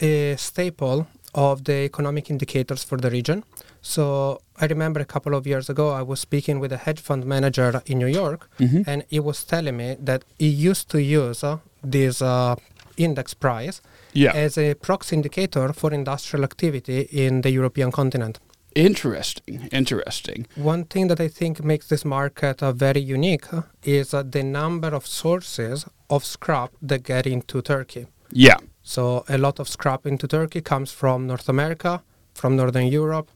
a 0.00 0.36
staple 0.36 1.06
of 1.34 1.64
the 1.64 1.84
economic 1.84 2.30
indicators 2.30 2.84
for 2.84 2.96
the 2.96 3.10
region. 3.10 3.44
So 3.80 4.40
I 4.62 4.66
remember 4.66 5.00
a 5.00 5.04
couple 5.04 5.34
of 5.34 5.44
years 5.44 5.68
ago, 5.68 5.90
I 5.90 6.02
was 6.02 6.20
speaking 6.20 6.60
with 6.60 6.72
a 6.72 6.76
hedge 6.76 7.00
fund 7.00 7.26
manager 7.26 7.82
in 7.86 7.98
New 7.98 8.06
York, 8.06 8.48
mm-hmm. 8.60 8.82
and 8.86 9.04
he 9.10 9.18
was 9.18 9.42
telling 9.42 9.76
me 9.76 9.96
that 9.98 10.24
he 10.38 10.46
used 10.46 10.88
to 10.90 11.02
use 11.02 11.42
uh, 11.42 11.58
this 11.82 12.22
uh, 12.22 12.54
index 12.96 13.34
price 13.34 13.82
yeah. 14.12 14.30
as 14.32 14.56
a 14.56 14.74
proxy 14.74 15.16
indicator 15.16 15.72
for 15.72 15.92
industrial 15.92 16.44
activity 16.44 17.08
in 17.10 17.40
the 17.40 17.50
European 17.50 17.90
continent. 17.90 18.38
Interesting. 18.76 19.68
Interesting. 19.72 20.46
One 20.54 20.84
thing 20.84 21.08
that 21.08 21.20
I 21.20 21.26
think 21.26 21.64
makes 21.64 21.88
this 21.88 22.04
market 22.04 22.62
uh, 22.62 22.70
very 22.70 23.00
unique 23.00 23.52
uh, 23.52 23.62
is 23.82 24.14
uh, 24.14 24.22
the 24.22 24.44
number 24.44 24.94
of 24.94 25.08
sources 25.08 25.86
of 26.08 26.24
scrap 26.24 26.70
that 26.82 27.02
get 27.02 27.26
into 27.26 27.62
Turkey. 27.62 28.06
Yeah. 28.30 28.58
So 28.82 29.24
a 29.28 29.38
lot 29.38 29.58
of 29.58 29.68
scrap 29.68 30.06
into 30.06 30.28
Turkey 30.28 30.60
comes 30.60 30.92
from 30.92 31.26
North 31.26 31.48
America, 31.48 32.02
from 32.32 32.54
Northern 32.56 32.86
Europe, 32.86 33.28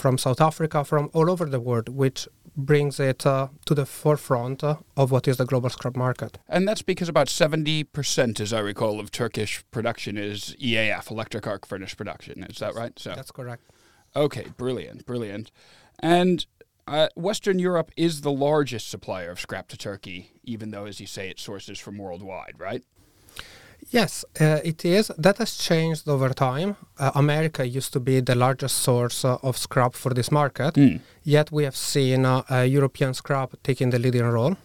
from 0.00 0.18
South 0.18 0.40
Africa, 0.40 0.84
from 0.84 1.10
all 1.12 1.30
over 1.30 1.44
the 1.44 1.60
world, 1.60 1.88
which 1.88 2.26
brings 2.56 2.98
it 2.98 3.24
uh, 3.26 3.48
to 3.66 3.74
the 3.74 3.86
forefront 3.86 4.64
uh, 4.64 4.76
of 4.96 5.10
what 5.10 5.28
is 5.28 5.36
the 5.36 5.44
global 5.44 5.70
scrap 5.70 5.96
market. 5.96 6.38
And 6.48 6.66
that's 6.66 6.82
because 6.82 7.08
about 7.08 7.28
70%, 7.28 8.40
as 8.40 8.52
I 8.52 8.60
recall, 8.60 8.98
of 8.98 9.10
Turkish 9.10 9.62
production 9.70 10.16
is 10.16 10.56
EAF, 10.60 11.10
electric 11.10 11.46
arc 11.46 11.66
furnace 11.66 11.94
production. 11.94 12.44
Is 12.44 12.58
that 12.58 12.74
right? 12.74 12.98
So 12.98 13.12
That's 13.14 13.30
correct. 13.30 13.62
Okay, 14.16 14.46
brilliant, 14.56 15.06
brilliant. 15.06 15.52
And 16.00 16.46
uh, 16.88 17.08
Western 17.14 17.58
Europe 17.58 17.92
is 17.96 18.22
the 18.22 18.32
largest 18.32 18.90
supplier 18.90 19.30
of 19.30 19.38
scrap 19.38 19.68
to 19.68 19.76
Turkey, 19.76 20.32
even 20.42 20.70
though, 20.70 20.86
as 20.86 21.00
you 21.00 21.06
say, 21.06 21.28
it 21.28 21.38
sources 21.38 21.78
from 21.78 21.98
worldwide, 21.98 22.54
right? 22.58 22.82
Yes, 23.92 24.24
uh, 24.40 24.60
it 24.64 24.84
is. 24.84 25.10
That 25.18 25.38
has 25.38 25.56
changed 25.56 26.08
over 26.08 26.28
time. 26.30 26.76
Uh, 26.98 27.10
America 27.14 27.66
used 27.66 27.92
to 27.92 28.00
be 28.00 28.20
the 28.20 28.36
largest 28.36 28.76
source 28.78 29.24
uh, 29.24 29.38
of 29.42 29.56
scrap 29.56 29.94
for 29.94 30.14
this 30.14 30.30
market, 30.30 30.74
Mm. 30.74 31.00
yet 31.24 31.50
we 31.50 31.64
have 31.64 31.74
seen 31.76 32.24
uh, 32.24 32.42
European 32.68 33.14
scrap 33.14 33.50
taking 33.62 33.90
the 33.90 33.98
leading 33.98 34.22
role. 34.30 34.56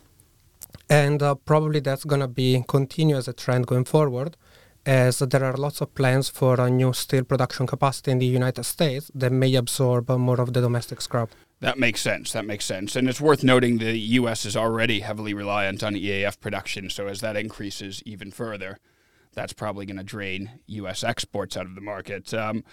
And 0.90 1.24
uh, 1.24 1.36
probably 1.46 1.80
that's 1.80 2.06
going 2.06 2.22
to 2.22 2.28
be 2.28 2.64
continue 2.68 3.18
as 3.18 3.28
a 3.28 3.34
trend 3.34 3.66
going 3.66 3.86
forward, 3.86 4.38
as 4.86 5.18
there 5.18 5.44
are 5.44 5.58
lots 5.58 5.82
of 5.82 5.96
plans 5.96 6.30
for 6.30 6.62
a 6.62 6.70
new 6.70 6.94
steel 6.94 7.24
production 7.24 7.66
capacity 7.66 8.12
in 8.12 8.20
the 8.20 8.28
United 8.28 8.64
States 8.66 9.10
that 9.16 9.32
may 9.32 9.56
absorb 9.56 10.10
more 10.10 10.40
of 10.40 10.54
the 10.54 10.62
domestic 10.62 11.02
scrap. 11.02 11.30
That 11.62 11.80
makes 11.80 12.02
sense. 12.02 12.32
That 12.34 12.46
makes 12.46 12.66
sense. 12.66 12.96
And 12.96 13.10
it's 13.10 13.22
worth 13.22 13.44
noting 13.44 13.80
the 13.80 13.98
U.S. 14.20 14.46
is 14.46 14.56
already 14.56 15.00
heavily 15.00 15.34
reliant 15.34 15.84
on 15.84 15.96
EAF 15.96 16.40
production. 16.40 16.90
So 16.92 17.08
as 17.08 17.22
that 17.22 17.36
increases 17.36 18.04
even 18.06 18.30
further, 18.30 18.78
that's 19.36 19.54
probably 19.54 19.86
going 19.86 19.98
to 19.98 20.04
drain 20.04 20.60
U.S. 20.68 21.04
exports 21.04 21.56
out 21.56 21.66
of 21.66 21.76
the 21.76 21.82
market. 21.82 22.34
Um, 22.34 22.64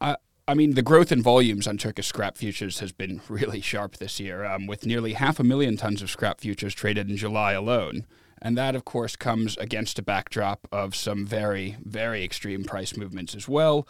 I, 0.00 0.16
I 0.48 0.54
mean, 0.54 0.74
the 0.74 0.82
growth 0.82 1.12
in 1.12 1.22
volumes 1.22 1.66
on 1.66 1.78
Turkish 1.78 2.06
scrap 2.06 2.36
futures 2.36 2.80
has 2.80 2.92
been 2.92 3.20
really 3.28 3.60
sharp 3.60 3.96
this 3.96 4.18
year, 4.18 4.44
um, 4.44 4.66
with 4.66 4.86
nearly 4.86 5.12
half 5.12 5.38
a 5.38 5.44
million 5.44 5.76
tons 5.76 6.02
of 6.02 6.10
scrap 6.10 6.40
futures 6.40 6.74
traded 6.74 7.10
in 7.10 7.16
July 7.16 7.52
alone. 7.52 8.06
And 8.42 8.56
that, 8.56 8.74
of 8.74 8.84
course, 8.84 9.16
comes 9.16 9.56
against 9.58 9.98
a 9.98 10.02
backdrop 10.02 10.66
of 10.72 10.96
some 10.96 11.26
very, 11.26 11.76
very 11.84 12.24
extreme 12.24 12.64
price 12.64 12.96
movements 12.96 13.34
as 13.34 13.46
well. 13.46 13.86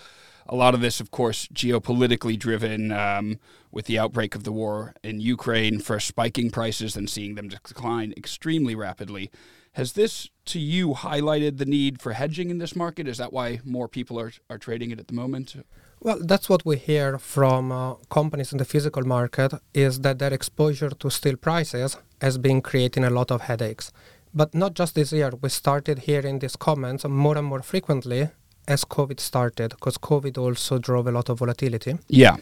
A 0.49 0.57
lot 0.57 0.75
of 0.75 0.81
this, 0.81 1.01
of 1.01 1.13
course, 1.13 1.47
geopolitically 1.49 2.37
driven 2.37 2.91
um, 2.91 3.39
with 3.71 3.87
the 3.87 3.99
outbreak 3.99 4.35
of 4.35 4.43
the 4.43 4.51
war 4.51 4.95
in 5.05 5.21
Ukraine, 5.21 5.79
first 5.79 6.09
spiking 6.09 6.51
prices, 6.51 6.95
then 6.95 7.07
seeing 7.07 7.37
them 7.37 7.49
decline 7.49 8.13
extremely 8.17 8.75
rapidly. 8.75 9.31
Has 9.75 9.93
this, 9.93 10.29
to 10.47 10.59
you, 10.59 10.95
highlighted 10.95 11.59
the 11.59 11.65
need 11.65 12.03
for 12.03 12.13
hedging 12.13 12.51
in 12.51 12.59
this 12.59 12.75
market? 12.75 13.07
Is 13.07 13.19
that 13.19 13.33
why 13.33 13.61
more 13.65 13.89
people 13.89 14.19
are, 14.19 14.33
are 14.49 14.59
trading 14.59 14.91
it 14.91 14.99
at 14.99 15.07
the 15.07 15.15
moment? 15.15 15.55
Well, 16.01 16.19
that's 16.21 16.49
what 16.49 16.65
we 16.65 16.77
hear 16.77 17.19
from 17.19 17.71
uh, 17.71 17.95
companies 18.11 18.53
in 18.53 18.59
the 18.59 18.65
physical 18.65 19.05
market 19.05 19.53
is 19.73 20.01
that 20.01 20.19
their 20.19 20.33
exposure 20.33 20.91
to 20.91 21.11
steel 21.11 21.37
prices 21.37 21.99
has 22.21 22.37
been 22.39 22.63
creating 22.63 23.05
a 23.05 23.11
lot 23.11 23.31
of 23.31 23.43
headaches. 23.43 23.93
But 24.35 24.55
not 24.55 24.75
just 24.75 24.95
this 24.95 25.13
year, 25.13 25.33
we 25.41 25.49
started 25.51 26.01
hearing 26.01 26.39
these 26.39 26.57
comments 26.57 27.05
more 27.05 27.39
and 27.39 27.47
more 27.47 27.63
frequently 27.63 28.29
as 28.67 28.85
COVID 28.85 29.21
started, 29.21 29.71
because 29.71 29.99
COVID 29.99 30.39
also 30.39 30.79
drove 30.79 31.07
a 31.07 31.13
lot 31.13 31.29
of 31.29 31.39
volatility. 31.39 31.99
Yeah. 32.09 32.37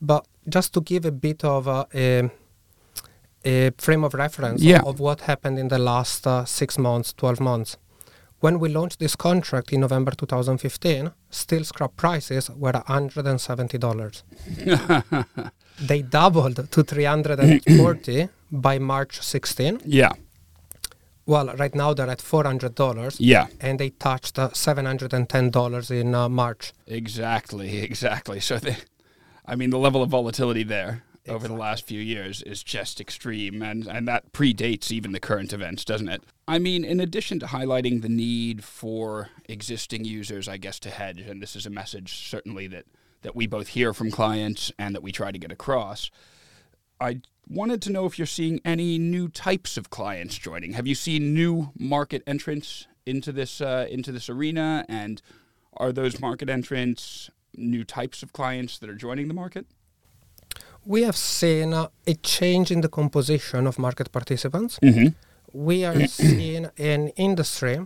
But 0.00 0.26
just 0.48 0.74
to 0.74 0.80
give 0.80 1.04
a 1.04 1.12
bit 1.12 1.44
of 1.44 1.66
a, 1.66 1.86
a, 1.94 2.30
a 3.46 3.70
frame 3.78 4.04
of 4.04 4.14
reference 4.14 4.62
Yeah. 4.62 4.82
of 4.84 4.98
what 5.00 5.20
happened 5.22 5.58
in 5.58 5.68
the 5.68 5.78
last 5.78 6.26
uh, 6.26 6.44
six 6.44 6.78
months, 6.78 7.12
12 7.14 7.40
months. 7.40 7.76
When 8.40 8.58
we 8.60 8.68
launched 8.68 8.98
this 8.98 9.16
contract 9.16 9.72
in 9.72 9.80
November 9.80 10.12
2015, 10.12 11.10
steel 11.30 11.64
scrap 11.64 11.96
prices 11.96 12.50
were 12.50 12.72
$170. 12.72 14.22
they 15.86 16.02
doubled 16.02 16.70
to 16.70 16.82
340 16.82 18.28
by 18.52 18.78
March 18.78 19.20
16. 19.22 19.80
yeah. 19.86 20.12
Well, 21.28 21.46
right 21.56 21.74
now 21.74 21.92
they're 21.92 22.08
at 22.10 22.20
$400 22.20 23.16
Yeah. 23.18 23.46
and 23.60 23.80
they 23.80 23.90
touched 23.90 24.38
uh, 24.38 24.50
$710 24.50 25.90
in 25.90 26.14
uh, 26.14 26.28
March. 26.28 26.72
Exactly. 26.86 27.80
Exactly. 27.82 28.38
So, 28.40 28.58
the, 28.58 28.76
I 29.44 29.56
mean, 29.56 29.70
the 29.70 29.78
level 29.78 30.02
of 30.04 30.10
volatility 30.10 30.62
there 30.62 31.02
over 31.28 31.48
the 31.48 31.54
last 31.54 31.86
few 31.86 32.00
years 32.00 32.42
is 32.42 32.62
just 32.62 33.00
extreme, 33.00 33.62
and, 33.62 33.86
and 33.86 34.06
that 34.08 34.32
predates 34.32 34.90
even 34.90 35.12
the 35.12 35.20
current 35.20 35.52
events, 35.52 35.84
doesn't 35.84 36.08
it? 36.08 36.22
I 36.46 36.58
mean, 36.58 36.84
in 36.84 37.00
addition 37.00 37.40
to 37.40 37.46
highlighting 37.46 38.02
the 38.02 38.08
need 38.08 38.64
for 38.64 39.30
existing 39.48 40.04
users, 40.04 40.48
I 40.48 40.56
guess, 40.56 40.78
to 40.80 40.90
hedge, 40.90 41.20
and 41.20 41.42
this 41.42 41.56
is 41.56 41.66
a 41.66 41.70
message 41.70 42.28
certainly 42.28 42.66
that, 42.68 42.84
that 43.22 43.34
we 43.34 43.46
both 43.46 43.68
hear 43.68 43.92
from 43.92 44.10
clients 44.10 44.72
and 44.78 44.94
that 44.94 45.02
we 45.02 45.12
try 45.12 45.32
to 45.32 45.38
get 45.38 45.52
across, 45.52 46.10
I 47.00 47.20
wanted 47.48 47.82
to 47.82 47.92
know 47.92 48.06
if 48.06 48.18
you're 48.18 48.26
seeing 48.26 48.60
any 48.64 48.98
new 48.98 49.28
types 49.28 49.76
of 49.76 49.90
clients 49.90 50.38
joining. 50.38 50.72
Have 50.72 50.86
you 50.86 50.94
seen 50.94 51.34
new 51.34 51.70
market 51.78 52.22
entrants 52.26 52.86
into 53.04 53.32
this 53.32 53.60
uh, 53.60 53.86
into 53.90 54.10
this 54.12 54.28
arena, 54.28 54.84
and 54.88 55.22
are 55.74 55.92
those 55.92 56.20
market 56.20 56.48
entrants 56.48 57.30
new 57.54 57.84
types 57.84 58.22
of 58.22 58.32
clients 58.32 58.78
that 58.78 58.90
are 58.90 58.94
joining 58.94 59.28
the 59.28 59.34
market? 59.34 59.66
We 60.86 61.02
have 61.02 61.16
seen 61.16 61.74
uh, 61.74 61.88
a 62.06 62.14
change 62.14 62.70
in 62.70 62.80
the 62.80 62.88
composition 62.88 63.66
of 63.66 63.78
market 63.78 64.10
participants. 64.12 64.78
Mm-hmm. 64.82 65.08
we 65.52 65.84
are 65.86 66.06
seeing 66.06 66.66
an 66.78 67.08
industry 67.16 67.78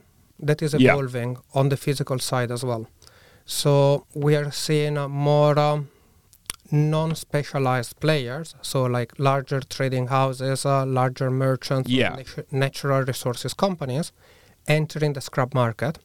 that 0.49 0.61
is 0.63 0.75
Yeah. 0.75 0.93
evolving 0.93 1.37
on 1.55 1.69
the 1.69 1.77
physical 1.77 2.19
side 2.19 2.51
as 2.51 2.65
well. 2.65 2.87
So 3.45 4.07
we 4.15 4.35
are 4.37 4.51
seeing 4.51 4.99
uh, 4.99 5.09
more 5.09 5.57
um, 5.59 5.89
non-specialized 6.73 8.01
players, 8.01 8.55
so 8.63 8.85
like 8.85 9.13
larger 9.19 9.61
trading 9.61 10.09
houses, 10.09 10.67
uh, 10.67 10.85
larger 10.87 11.31
merchants, 11.31 11.91
Yeah. 11.91 12.17
natu- 12.17 12.45
natural 12.51 13.03
resources 13.05 13.55
companies 13.55 14.13
entering 14.67 15.13
the 15.15 15.21
scrap 15.21 15.55
market. 15.55 15.99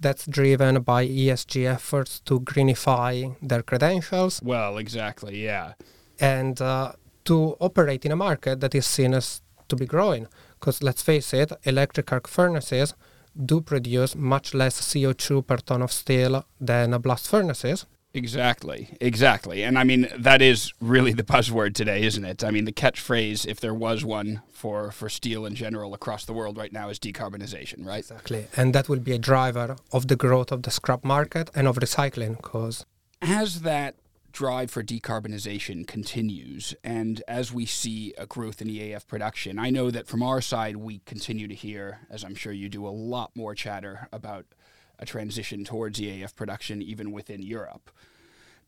That's 0.00 0.26
driven 0.26 0.80
by 0.82 1.06
ESG 1.06 1.66
efforts 1.66 2.20
to 2.20 2.40
greenify 2.40 3.34
their 3.48 3.62
credentials 3.62 4.40
Well, 4.42 4.78
exactly. 4.78 5.44
Yeah. 5.44 5.72
And 6.20 6.60
uh, 6.60 6.92
to 7.24 7.56
operate 7.60 8.04
in 8.04 8.12
a 8.12 8.16
market 8.16 8.60
that 8.60 8.74
is 8.74 8.86
seen 8.86 9.14
as 9.14 9.42
to 9.68 9.76
be 9.76 9.86
growing. 9.86 10.26
Because 10.58 10.82
let's 10.82 11.02
face 11.02 11.32
it, 11.32 11.52
electric 11.64 12.12
arc 12.12 12.28
furnaces 12.28 12.94
do 13.34 13.60
produce 13.60 14.14
much 14.14 14.54
less 14.54 14.80
CO2 14.80 15.46
per 15.46 15.56
ton 15.58 15.82
of 15.82 15.92
steel 15.92 16.44
than 16.60 16.98
blast 17.00 17.28
furnaces. 17.28 17.86
Exactly, 18.12 18.96
exactly. 19.00 19.62
And 19.62 19.78
I 19.78 19.84
mean, 19.84 20.08
that 20.16 20.42
is 20.42 20.72
really 20.80 21.12
the 21.12 21.22
buzzword 21.22 21.74
today, 21.74 22.02
isn't 22.02 22.24
it? 22.24 22.42
I 22.42 22.50
mean, 22.50 22.64
the 22.64 22.72
catchphrase, 22.72 23.46
if 23.46 23.60
there 23.60 23.72
was 23.72 24.04
one 24.04 24.42
for, 24.50 24.90
for 24.90 25.08
steel 25.08 25.46
in 25.46 25.54
general 25.54 25.94
across 25.94 26.24
the 26.24 26.32
world 26.32 26.58
right 26.58 26.72
now, 26.72 26.88
is 26.88 26.98
decarbonization, 26.98 27.86
right? 27.86 28.00
Exactly. 28.00 28.46
And 28.56 28.74
that 28.74 28.88
will 28.88 28.98
be 28.98 29.12
a 29.12 29.18
driver 29.18 29.76
of 29.92 30.08
the 30.08 30.16
growth 30.16 30.50
of 30.50 30.64
the 30.64 30.72
scrap 30.72 31.04
market 31.04 31.50
and 31.54 31.68
of 31.68 31.76
recycling. 31.76 32.36
Because 32.36 32.84
As 33.22 33.60
that 33.60 33.94
drive 34.32 34.70
for 34.70 34.82
decarbonization 34.82 35.86
continues, 35.86 36.74
and 36.82 37.22
as 37.26 37.52
we 37.52 37.66
see 37.66 38.14
a 38.16 38.26
growth 38.26 38.62
in 38.62 38.68
EAF 38.68 39.06
production, 39.06 39.58
I 39.58 39.70
know 39.70 39.90
that 39.90 40.06
from 40.06 40.22
our 40.22 40.40
side, 40.40 40.76
we 40.76 41.00
continue 41.06 41.48
to 41.48 41.54
hear, 41.54 42.00
as 42.10 42.24
I'm 42.24 42.34
sure 42.34 42.52
you 42.52 42.68
do, 42.68 42.86
a 42.86 42.88
lot 42.90 43.30
more 43.34 43.54
chatter 43.54 44.08
about 44.12 44.46
a 44.98 45.06
transition 45.06 45.64
towards 45.64 45.98
EAF 45.98 46.36
production, 46.36 46.82
even 46.82 47.12
within 47.12 47.42
Europe. 47.42 47.90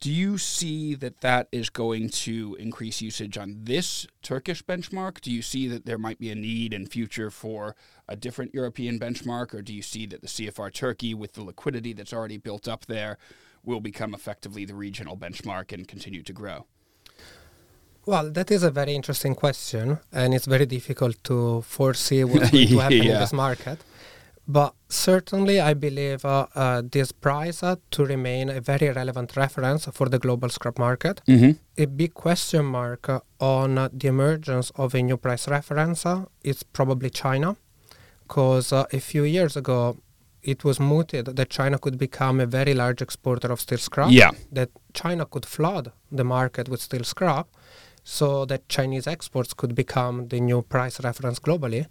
Do 0.01 0.11
you 0.11 0.37
see 0.37 0.97
that 0.97 1.21
that 1.21 1.47
is 1.53 1.71
going 1.71 2.09
to 2.09 2.57
increase 2.59 3.01
usage 3.01 3.39
on 3.39 3.61
this 3.63 4.05
Turkish 4.21 4.65
benchmark? 4.65 5.21
Do 5.21 5.31
you 5.31 5.43
see 5.43 5.69
that 5.69 5.87
there 5.87 5.99
might 5.99 6.19
be 6.19 6.31
a 6.31 6.35
need 6.35 6.75
in 6.75 6.87
future 6.87 7.31
for 7.31 7.77
a 8.09 8.17
different 8.17 8.53
European 8.53 8.99
benchmark, 8.99 9.55
or 9.55 9.63
do 9.63 9.73
you 9.73 9.83
see 9.83 10.07
that 10.07 10.21
the 10.21 10.27
CFR 10.27 10.73
Turkey, 10.73 11.15
with 11.15 11.35
the 11.35 11.45
liquidity 11.45 11.93
that's 11.93 12.13
already 12.13 12.37
built 12.37 12.67
up 12.67 12.87
there, 12.87 13.17
will 13.65 13.81
become 13.81 14.15
effectively 14.15 14.65
the 14.65 14.75
regional 14.75 15.17
benchmark 15.17 15.73
and 15.73 15.87
continue 15.87 16.23
to 16.23 16.33
grow? 16.33 16.67
Well, 18.05 18.31
that 18.33 18.51
is 18.51 18.65
a 18.65 18.71
very 18.71 18.95
interesting 18.95 19.35
question, 19.37 19.99
and 20.13 20.35
it's 20.35 20.47
very 20.47 20.67
difficult 20.67 21.23
to 21.25 21.63
foresee 21.63 22.25
what's 22.25 22.51
going 22.51 22.69
to 22.69 22.79
happen 22.79 23.03
in 23.13 23.19
this 23.21 23.33
market. 23.33 23.79
But 24.49 24.75
certainly, 24.89 25.61
I 25.61 25.75
believe 25.75 26.25
uh, 26.25 26.47
uh, 26.57 26.83
this 26.91 27.13
price 27.13 27.63
uh, 27.63 27.77
to 27.93 28.05
remain 28.05 28.51
a 28.51 28.61
very 28.61 28.91
relevant 28.91 29.37
reference 29.37 29.87
for 29.87 30.09
the 30.09 30.19
global 30.19 30.49
scrap 30.49 30.81
market. 30.81 31.23
Mm-hmm. 31.29 31.53
A 31.79 31.87
big 31.87 32.15
question 32.15 32.65
mark 32.65 33.09
uh, 33.09 33.21
on 33.39 33.79
uh, 33.79 33.89
the 33.93 34.09
emergence 34.09 34.73
of 34.75 34.97
a 34.97 35.03
new 35.03 35.17
price 35.17 35.47
reference 35.47 36.05
uh, 36.05 36.25
is 36.43 36.65
probably 36.65 37.09
China, 37.09 37.57
because 38.23 38.73
uh, 38.73 38.85
a 38.93 38.99
few 38.99 39.23
years 39.23 39.57
ago, 39.57 39.97
it 40.43 40.65
was 40.65 40.81
mooted 40.81 41.27
that 41.27 41.51
China 41.51 41.79
could 41.79 41.99
become 41.99 42.41
a 42.41 42.47
very 42.47 42.75
large 42.75 43.01
exporter 43.01 43.51
of 43.53 43.61
steel 43.61 43.79
scrap. 43.79 44.11
Yeah. 44.11 44.31
That 44.51 44.71
China 44.93 45.25
could 45.25 45.47
flood 45.47 45.93
the 46.11 46.25
market 46.25 46.69
with 46.69 46.81
steel 46.81 47.05
scrap, 47.05 47.49
so 48.05 48.45
that 48.47 48.69
Chinese 48.69 49.07
exports 49.07 49.55
could 49.55 49.75
become 49.75 50.29
the 50.29 50.41
new 50.41 50.63
price 50.63 51.03
reference 51.03 51.39
globally. 51.39 51.87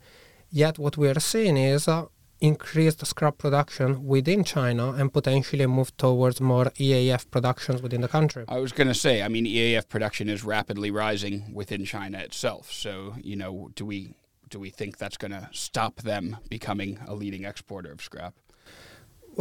Yet 0.49 0.77
what 0.77 0.97
we 0.97 1.07
are 1.07 1.19
seeing 1.19 1.55
is 1.55 1.87
uh, 1.87 2.07
increased 2.41 3.05
scrap 3.05 3.37
production 3.37 4.05
within 4.05 4.43
China 4.43 4.91
and 4.91 5.13
potentially 5.13 5.63
a 5.63 5.67
move 5.67 5.95
towards 5.95 6.41
more 6.41 6.65
EAF 6.77 7.29
productions 7.31 7.81
within 7.81 8.01
the 8.01 8.07
country. 8.07 8.43
I 8.49 8.57
was 8.57 8.73
going 8.73 8.87
to 8.87 8.93
say, 8.93 9.21
I 9.21 9.29
mean, 9.29 9.45
EAF 9.45 9.87
production 9.87 10.27
is 10.27 10.43
rapidly 10.43 10.91
rising 10.91 11.53
within 11.53 11.85
China 11.85 12.17
itself. 12.17 12.71
So, 12.71 13.15
you 13.21 13.35
know, 13.35 13.69
do 13.75 13.85
we 13.85 14.15
do 14.49 14.59
we 14.59 14.69
think 14.69 14.97
that's 14.97 15.15
going 15.15 15.31
to 15.31 15.49
stop 15.53 16.01
them 16.01 16.37
becoming 16.49 16.99
a 17.07 17.15
leading 17.15 17.45
exporter 17.45 17.91
of 17.91 18.01
scrap? 18.01 18.35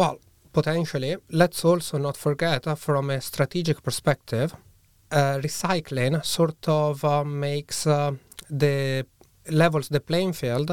Well, 0.00 0.18
potentially. 0.54 1.16
Let's 1.30 1.62
also 1.62 1.98
not 1.98 2.16
forget, 2.16 2.66
uh, 2.66 2.74
from 2.74 3.10
a 3.10 3.20
strategic 3.20 3.82
perspective, 3.82 4.54
uh, 5.12 5.36
recycling 5.42 6.24
sort 6.24 6.66
of 6.68 7.04
uh, 7.04 7.22
makes 7.22 7.86
uh, 7.86 8.12
the 8.48 9.04
levels 9.50 9.88
the 9.90 10.00
playing 10.00 10.32
field 10.32 10.70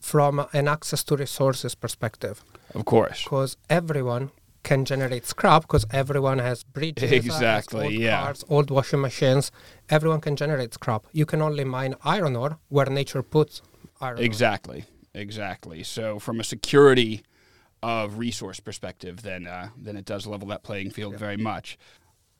from 0.00 0.46
an 0.54 0.68
access 0.68 1.04
to 1.04 1.16
resources 1.16 1.74
perspective. 1.74 2.42
Of 2.74 2.86
course. 2.86 3.24
Because 3.24 3.58
everyone 3.68 4.30
can 4.62 4.86
generate 4.86 5.26
scrap 5.26 5.62
because 5.62 5.84
everyone 5.90 6.38
has 6.38 6.64
bridges, 6.64 7.02
uh, 7.02 7.14
has 7.14 7.26
Exactly, 7.26 7.84
old 7.84 7.92
yeah. 7.92 8.22
cars, 8.22 8.42
old 8.48 8.70
washing 8.70 9.02
machines. 9.02 9.52
Everyone 9.90 10.22
can 10.22 10.34
generate 10.34 10.72
scrap. 10.72 11.04
You 11.12 11.26
can 11.26 11.42
only 11.42 11.64
mine 11.64 11.94
iron 12.04 12.36
ore 12.36 12.58
where 12.70 12.86
nature 12.86 13.22
puts 13.22 13.60
iron 14.00 14.16
ore. 14.16 14.24
Exactly. 14.24 14.86
Exactly. 15.14 15.82
So, 15.82 16.18
from 16.18 16.40
a 16.40 16.44
security 16.44 17.22
of 17.82 18.18
resource 18.18 18.60
perspective, 18.60 19.22
than 19.22 19.46
uh, 19.46 19.68
then 19.76 19.96
it 19.96 20.04
does 20.04 20.26
level 20.26 20.48
that 20.48 20.62
playing 20.62 20.90
field 20.90 21.16
very 21.16 21.36
much. 21.36 21.78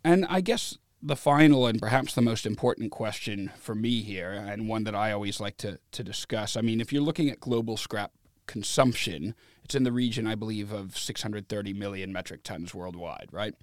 And 0.04 0.26
I 0.28 0.40
guess 0.40 0.78
the 1.02 1.16
final 1.16 1.66
and 1.66 1.80
perhaps 1.80 2.14
the 2.14 2.22
most 2.22 2.46
important 2.46 2.92
question 2.92 3.50
for 3.58 3.74
me 3.74 4.02
here, 4.02 4.32
and 4.32 4.68
one 4.68 4.84
that 4.84 4.94
I 4.94 5.12
always 5.12 5.40
like 5.40 5.56
to 5.58 5.78
to 5.92 6.04
discuss. 6.04 6.56
I 6.56 6.60
mean, 6.60 6.80
if 6.80 6.92
you're 6.92 7.02
looking 7.02 7.28
at 7.28 7.40
global 7.40 7.76
scrap 7.76 8.12
consumption, 8.46 9.34
it's 9.64 9.74
in 9.74 9.84
the 9.84 9.92
region, 9.92 10.26
I 10.26 10.34
believe, 10.34 10.72
of 10.72 10.96
630 10.96 11.72
million 11.72 12.12
metric 12.12 12.42
tons 12.42 12.74
worldwide, 12.74 13.28
right? 13.32 13.54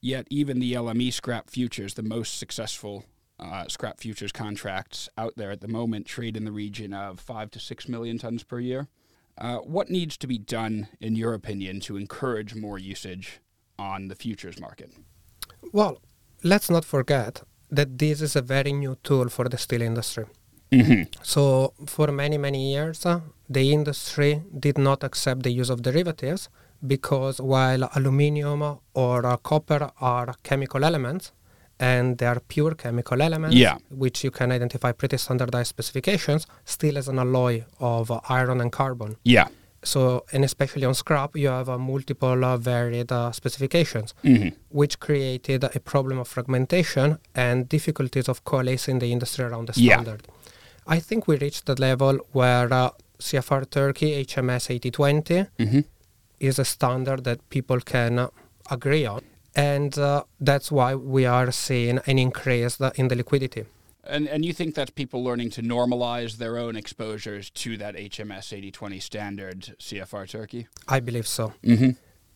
Yet 0.00 0.26
even 0.30 0.60
the 0.60 0.72
LME 0.74 1.12
scrap 1.12 1.50
futures, 1.50 1.94
the 1.94 2.02
most 2.02 2.38
successful 2.38 3.04
uh, 3.40 3.66
scrap 3.68 4.00
futures 4.00 4.32
contracts 4.32 5.08
out 5.16 5.34
there 5.36 5.50
at 5.50 5.60
the 5.60 5.68
moment, 5.68 6.06
trade 6.06 6.36
in 6.36 6.44
the 6.44 6.52
region 6.52 6.92
of 6.92 7.20
five 7.20 7.50
to 7.52 7.60
six 7.60 7.88
million 7.88 8.18
tons 8.18 8.42
per 8.42 8.60
year. 8.60 8.88
Uh, 9.40 9.58
what 9.58 9.88
needs 9.88 10.16
to 10.16 10.26
be 10.26 10.38
done, 10.38 10.88
in 11.00 11.14
your 11.14 11.32
opinion, 11.34 11.80
to 11.80 11.96
encourage 11.96 12.54
more 12.54 12.78
usage 12.78 13.40
on 13.78 14.08
the 14.08 14.14
futures 14.14 14.60
market? 14.60 14.92
Well, 15.72 15.98
let's 16.42 16.68
not 16.68 16.84
forget 16.84 17.42
that 17.70 17.98
this 17.98 18.20
is 18.20 18.34
a 18.34 18.42
very 18.42 18.72
new 18.72 18.96
tool 19.04 19.28
for 19.28 19.48
the 19.48 19.58
steel 19.58 19.82
industry. 19.82 20.24
Mm-hmm. 20.72 21.02
So, 21.22 21.72
for 21.86 22.08
many, 22.08 22.36
many 22.36 22.72
years, 22.72 23.06
uh, 23.06 23.20
the 23.48 23.72
industry 23.72 24.42
did 24.58 24.76
not 24.76 25.04
accept 25.04 25.42
the 25.42 25.50
use 25.50 25.70
of 25.70 25.82
derivatives 25.82 26.48
because 26.86 27.40
while 27.40 27.88
aluminium 27.94 28.78
or 28.94 29.26
uh, 29.26 29.36
copper 29.38 29.90
are 30.00 30.34
chemical 30.42 30.84
elements 30.84 31.32
and 31.80 32.18
they 32.18 32.26
are 32.26 32.40
pure 32.40 32.74
chemical 32.74 33.22
elements, 33.22 33.56
Yeah. 33.56 33.76
which 33.90 34.24
you 34.24 34.30
can 34.30 34.50
identify 34.52 34.92
pretty 34.92 35.16
standardized 35.18 35.68
specifications, 35.68 36.46
steel 36.64 36.96
is 36.96 37.08
an 37.08 37.18
alloy 37.18 37.64
of 37.78 38.10
uh, 38.10 38.20
iron 38.28 38.60
and 38.60 38.72
carbon. 38.72 39.16
Yeah. 39.24 39.48
So, 39.84 40.24
and 40.32 40.44
especially 40.44 40.84
on 40.84 40.94
scrap, 40.94 41.36
you 41.36 41.48
have 41.48 41.68
uh, 41.68 41.78
multiple 41.78 42.44
uh, 42.44 42.56
varied 42.56 43.12
uh, 43.12 43.30
specifications, 43.32 44.12
Mm-hmm. 44.24 44.48
which 44.70 44.98
created 44.98 45.62
a 45.64 45.80
problem 45.80 46.18
of 46.18 46.26
fragmentation 46.28 47.18
and 47.34 47.68
difficulties 47.68 48.28
of 48.28 48.42
coalescing 48.44 48.98
the 48.98 49.12
industry 49.12 49.44
around 49.44 49.68
the 49.68 49.72
standard. 49.74 50.22
Yeah. 50.26 50.34
I 50.96 50.98
think 51.00 51.28
we 51.28 51.36
reached 51.36 51.66
the 51.66 51.80
level 51.80 52.18
where 52.32 52.72
uh, 52.72 52.90
CFR 53.20 53.70
Turkey 53.70 54.24
HMS 54.24 54.70
8020 54.70 55.46
Mm-hmm. 55.58 55.80
is 56.40 56.58
a 56.58 56.64
standard 56.64 57.22
that 57.24 57.48
people 57.50 57.80
can 57.80 58.18
uh, 58.18 58.28
agree 58.70 59.06
on. 59.06 59.22
And 59.54 59.98
uh, 59.98 60.24
that's 60.40 60.70
why 60.70 60.94
we 60.94 61.26
are 61.26 61.50
seeing 61.50 61.98
an 62.06 62.18
increase 62.18 62.78
in 62.96 63.08
the 63.08 63.16
liquidity. 63.16 63.64
And 64.04 64.26
and 64.28 64.44
you 64.44 64.52
think 64.54 64.74
that's 64.74 64.90
people 64.90 65.22
learning 65.22 65.50
to 65.50 65.62
normalize 65.62 66.36
their 66.38 66.56
own 66.56 66.76
exposures 66.76 67.50
to 67.50 67.76
that 67.76 67.94
HMS 67.94 68.52
8020 68.52 69.00
standard 69.00 69.74
CFR 69.78 70.26
Turkey? 70.28 70.66
I 70.88 71.00
believe 71.00 71.26
so. 71.26 71.52
Mm-hmm. 71.62 71.90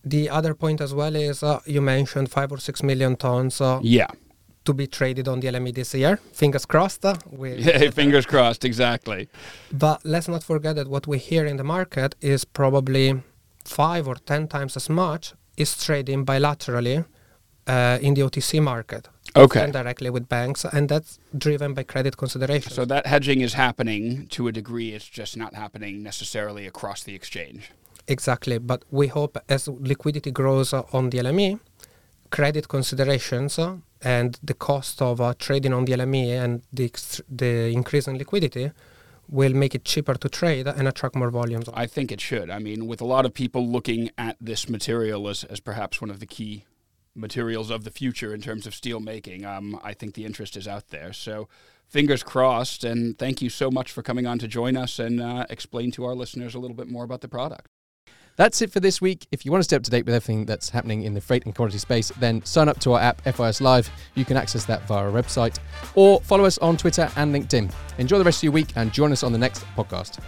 The 0.05 0.29
other 0.29 0.55
point 0.55 0.81
as 0.81 0.93
well 0.93 1.15
is 1.17 1.43
uh, 1.43 1.61
you 1.65 1.81
mentioned 1.81 2.31
five 2.31 2.53
or 2.53 2.59
six 2.59 2.83
million 2.83 3.17
tons 3.17 3.61
uh, 3.61 3.79
Yeah. 3.83 4.09
to 4.65 4.75
be 4.75 4.87
traded 4.87 5.29
on 5.29 5.41
the 5.41 5.49
LME 5.49 5.73
this 5.75 5.95
year. 5.95 6.19
Fingers 6.33 6.67
crossed. 6.67 7.05
Uh, 7.07 7.15
we 7.31 7.55
Yeah. 7.59 7.91
Fingers 7.91 8.27
crossed. 8.27 8.65
Exactly. 8.65 9.29
But 9.73 10.05
let's 10.05 10.29
not 10.29 10.43
forget 10.43 10.75
that 10.77 10.89
what 10.89 11.07
we 11.07 11.19
hear 11.19 11.47
in 11.47 11.57
the 11.57 11.65
market 11.65 12.17
is 12.21 12.45
probably 12.45 13.23
five 13.65 14.07
or 14.09 14.17
ten 14.17 14.47
times 14.49 14.77
as 14.77 14.91
much 14.91 15.35
is 15.57 15.77
trading 15.85 16.25
bilaterally 16.27 17.05
uh, 17.67 17.99
in 18.01 18.15
the 18.15 18.23
OTC 18.23 18.61
market 18.63 19.09
Okay. 19.37 19.63
and 19.63 19.73
directly 19.73 20.11
with 20.11 20.29
banks, 20.29 20.65
and 20.65 20.89
that's 20.89 21.19
driven 21.37 21.73
by 21.75 21.85
credit 21.85 22.17
considerations. 22.17 22.75
So 22.75 22.85
that 22.85 23.07
hedging 23.07 23.41
is 23.41 23.55
happening 23.55 24.27
to 24.29 24.49
a 24.49 24.53
degree. 24.53 24.93
It's 24.93 25.09
just 25.09 25.37
not 25.37 25.55
happening 25.55 26.03
necessarily 26.03 26.67
across 26.67 27.03
the 27.05 27.15
exchange. 27.15 27.71
exactly, 28.09 28.59
but 28.59 28.83
we 28.91 29.07
hope 29.07 29.39
as 29.49 29.69
liquidity 29.69 30.31
grows 30.33 30.73
on 30.75 31.11
the 31.11 31.19
LME, 31.19 31.61
credit 32.31 32.67
considerations 32.69 33.59
and 34.03 34.39
the 34.43 34.55
cost 34.55 35.01
of 35.01 35.21
uh, 35.21 35.33
trading 35.39 35.73
on 35.73 35.85
the 35.85 35.93
LME 35.93 36.29
and 36.45 36.63
the 36.73 36.91
the 37.31 37.71
increase 37.73 38.09
in 38.09 38.19
liquidity 38.19 38.71
will 39.29 39.55
make 39.55 39.75
it 39.75 39.85
cheaper 39.85 40.15
to 40.15 40.29
trade 40.29 40.67
and 40.67 40.87
attract 40.87 41.15
more 41.15 41.31
volumes. 41.31 41.69
I 41.73 41.87
think 41.87 42.13
it 42.13 42.21
should. 42.21 42.51
I 42.51 42.59
mean, 42.59 42.87
with 42.87 43.01
a 43.01 43.07
lot 43.07 43.25
of 43.25 43.35
people 43.35 43.67
looking 43.67 44.11
at 44.19 44.37
this 44.41 44.69
material 44.69 45.29
as, 45.29 45.45
as 45.45 45.61
perhaps 45.61 46.01
one 46.01 46.11
of 46.11 46.21
the 46.21 46.27
key 46.27 46.65
materials 47.15 47.71
of 47.71 47.85
the 47.85 47.91
future 47.91 48.35
in 48.35 48.41
terms 48.41 48.67
of 48.67 48.75
steel 48.75 49.01
making, 49.01 49.45
um, 49.45 49.79
I 49.83 49.95
think 49.95 50.15
the 50.15 50.25
interest 50.25 50.57
is 50.57 50.67
out 50.67 50.89
there. 50.89 51.13
So, 51.13 51.49
fingers 51.93 52.23
crossed. 52.23 52.85
And 52.85 53.19
thank 53.19 53.43
you 53.43 53.51
so 53.51 53.71
much 53.71 53.93
for 53.93 54.03
coming 54.03 54.27
on 54.27 54.39
to 54.39 54.49
join 54.49 54.77
us 54.77 54.99
and 54.99 55.21
uh, 55.21 55.47
explain 55.51 55.93
to 55.93 56.05
our 56.05 56.15
listeners 56.15 56.55
a 56.55 56.59
little 56.59 56.77
bit 56.77 56.89
more 56.89 57.05
about 57.05 57.21
the 57.21 57.29
product. 57.29 57.69
That's 58.37 58.63
it 58.63 58.73
for 58.73 58.81
this 58.81 59.01
week. 59.01 59.27
If 59.31 59.45
you 59.45 59.53
want 59.53 59.61
to 59.61 59.65
stay 59.65 59.77
up 59.77 59.83
to 59.83 59.91
date 59.91 60.07
with 60.07 60.15
everything 60.15 60.47
that's 60.47 60.71
happening 60.71 61.03
in 61.03 61.13
the 61.15 61.21
freight 61.21 61.45
and 61.45 61.55
commodity 61.55 61.79
space, 61.79 62.11
then 62.19 62.43
sign 62.45 62.69
up 62.69 62.81
to 62.81 62.93
our 62.93 63.01
app, 63.01 63.21
FIS 63.23 63.61
Live. 63.61 63.91
You 64.15 64.25
can 64.25 64.37
access 64.37 64.65
that 64.65 64.87
via 64.89 65.05
our 65.05 65.11
website 65.11 65.59
or 65.95 66.21
follow 66.23 66.45
us 66.45 66.57
on 66.59 66.77
Twitter 66.77 67.11
and 67.17 67.35
LinkedIn. 67.35 67.71
Enjoy 67.99 68.19
the 68.19 68.25
rest 68.25 68.39
of 68.39 68.45
your 68.45 68.53
week 68.53 68.69
and 68.77 68.93
join 68.93 69.13
us 69.13 69.23
on 69.23 69.33
the 69.33 69.39
next 69.39 69.65
podcast. 69.77 70.19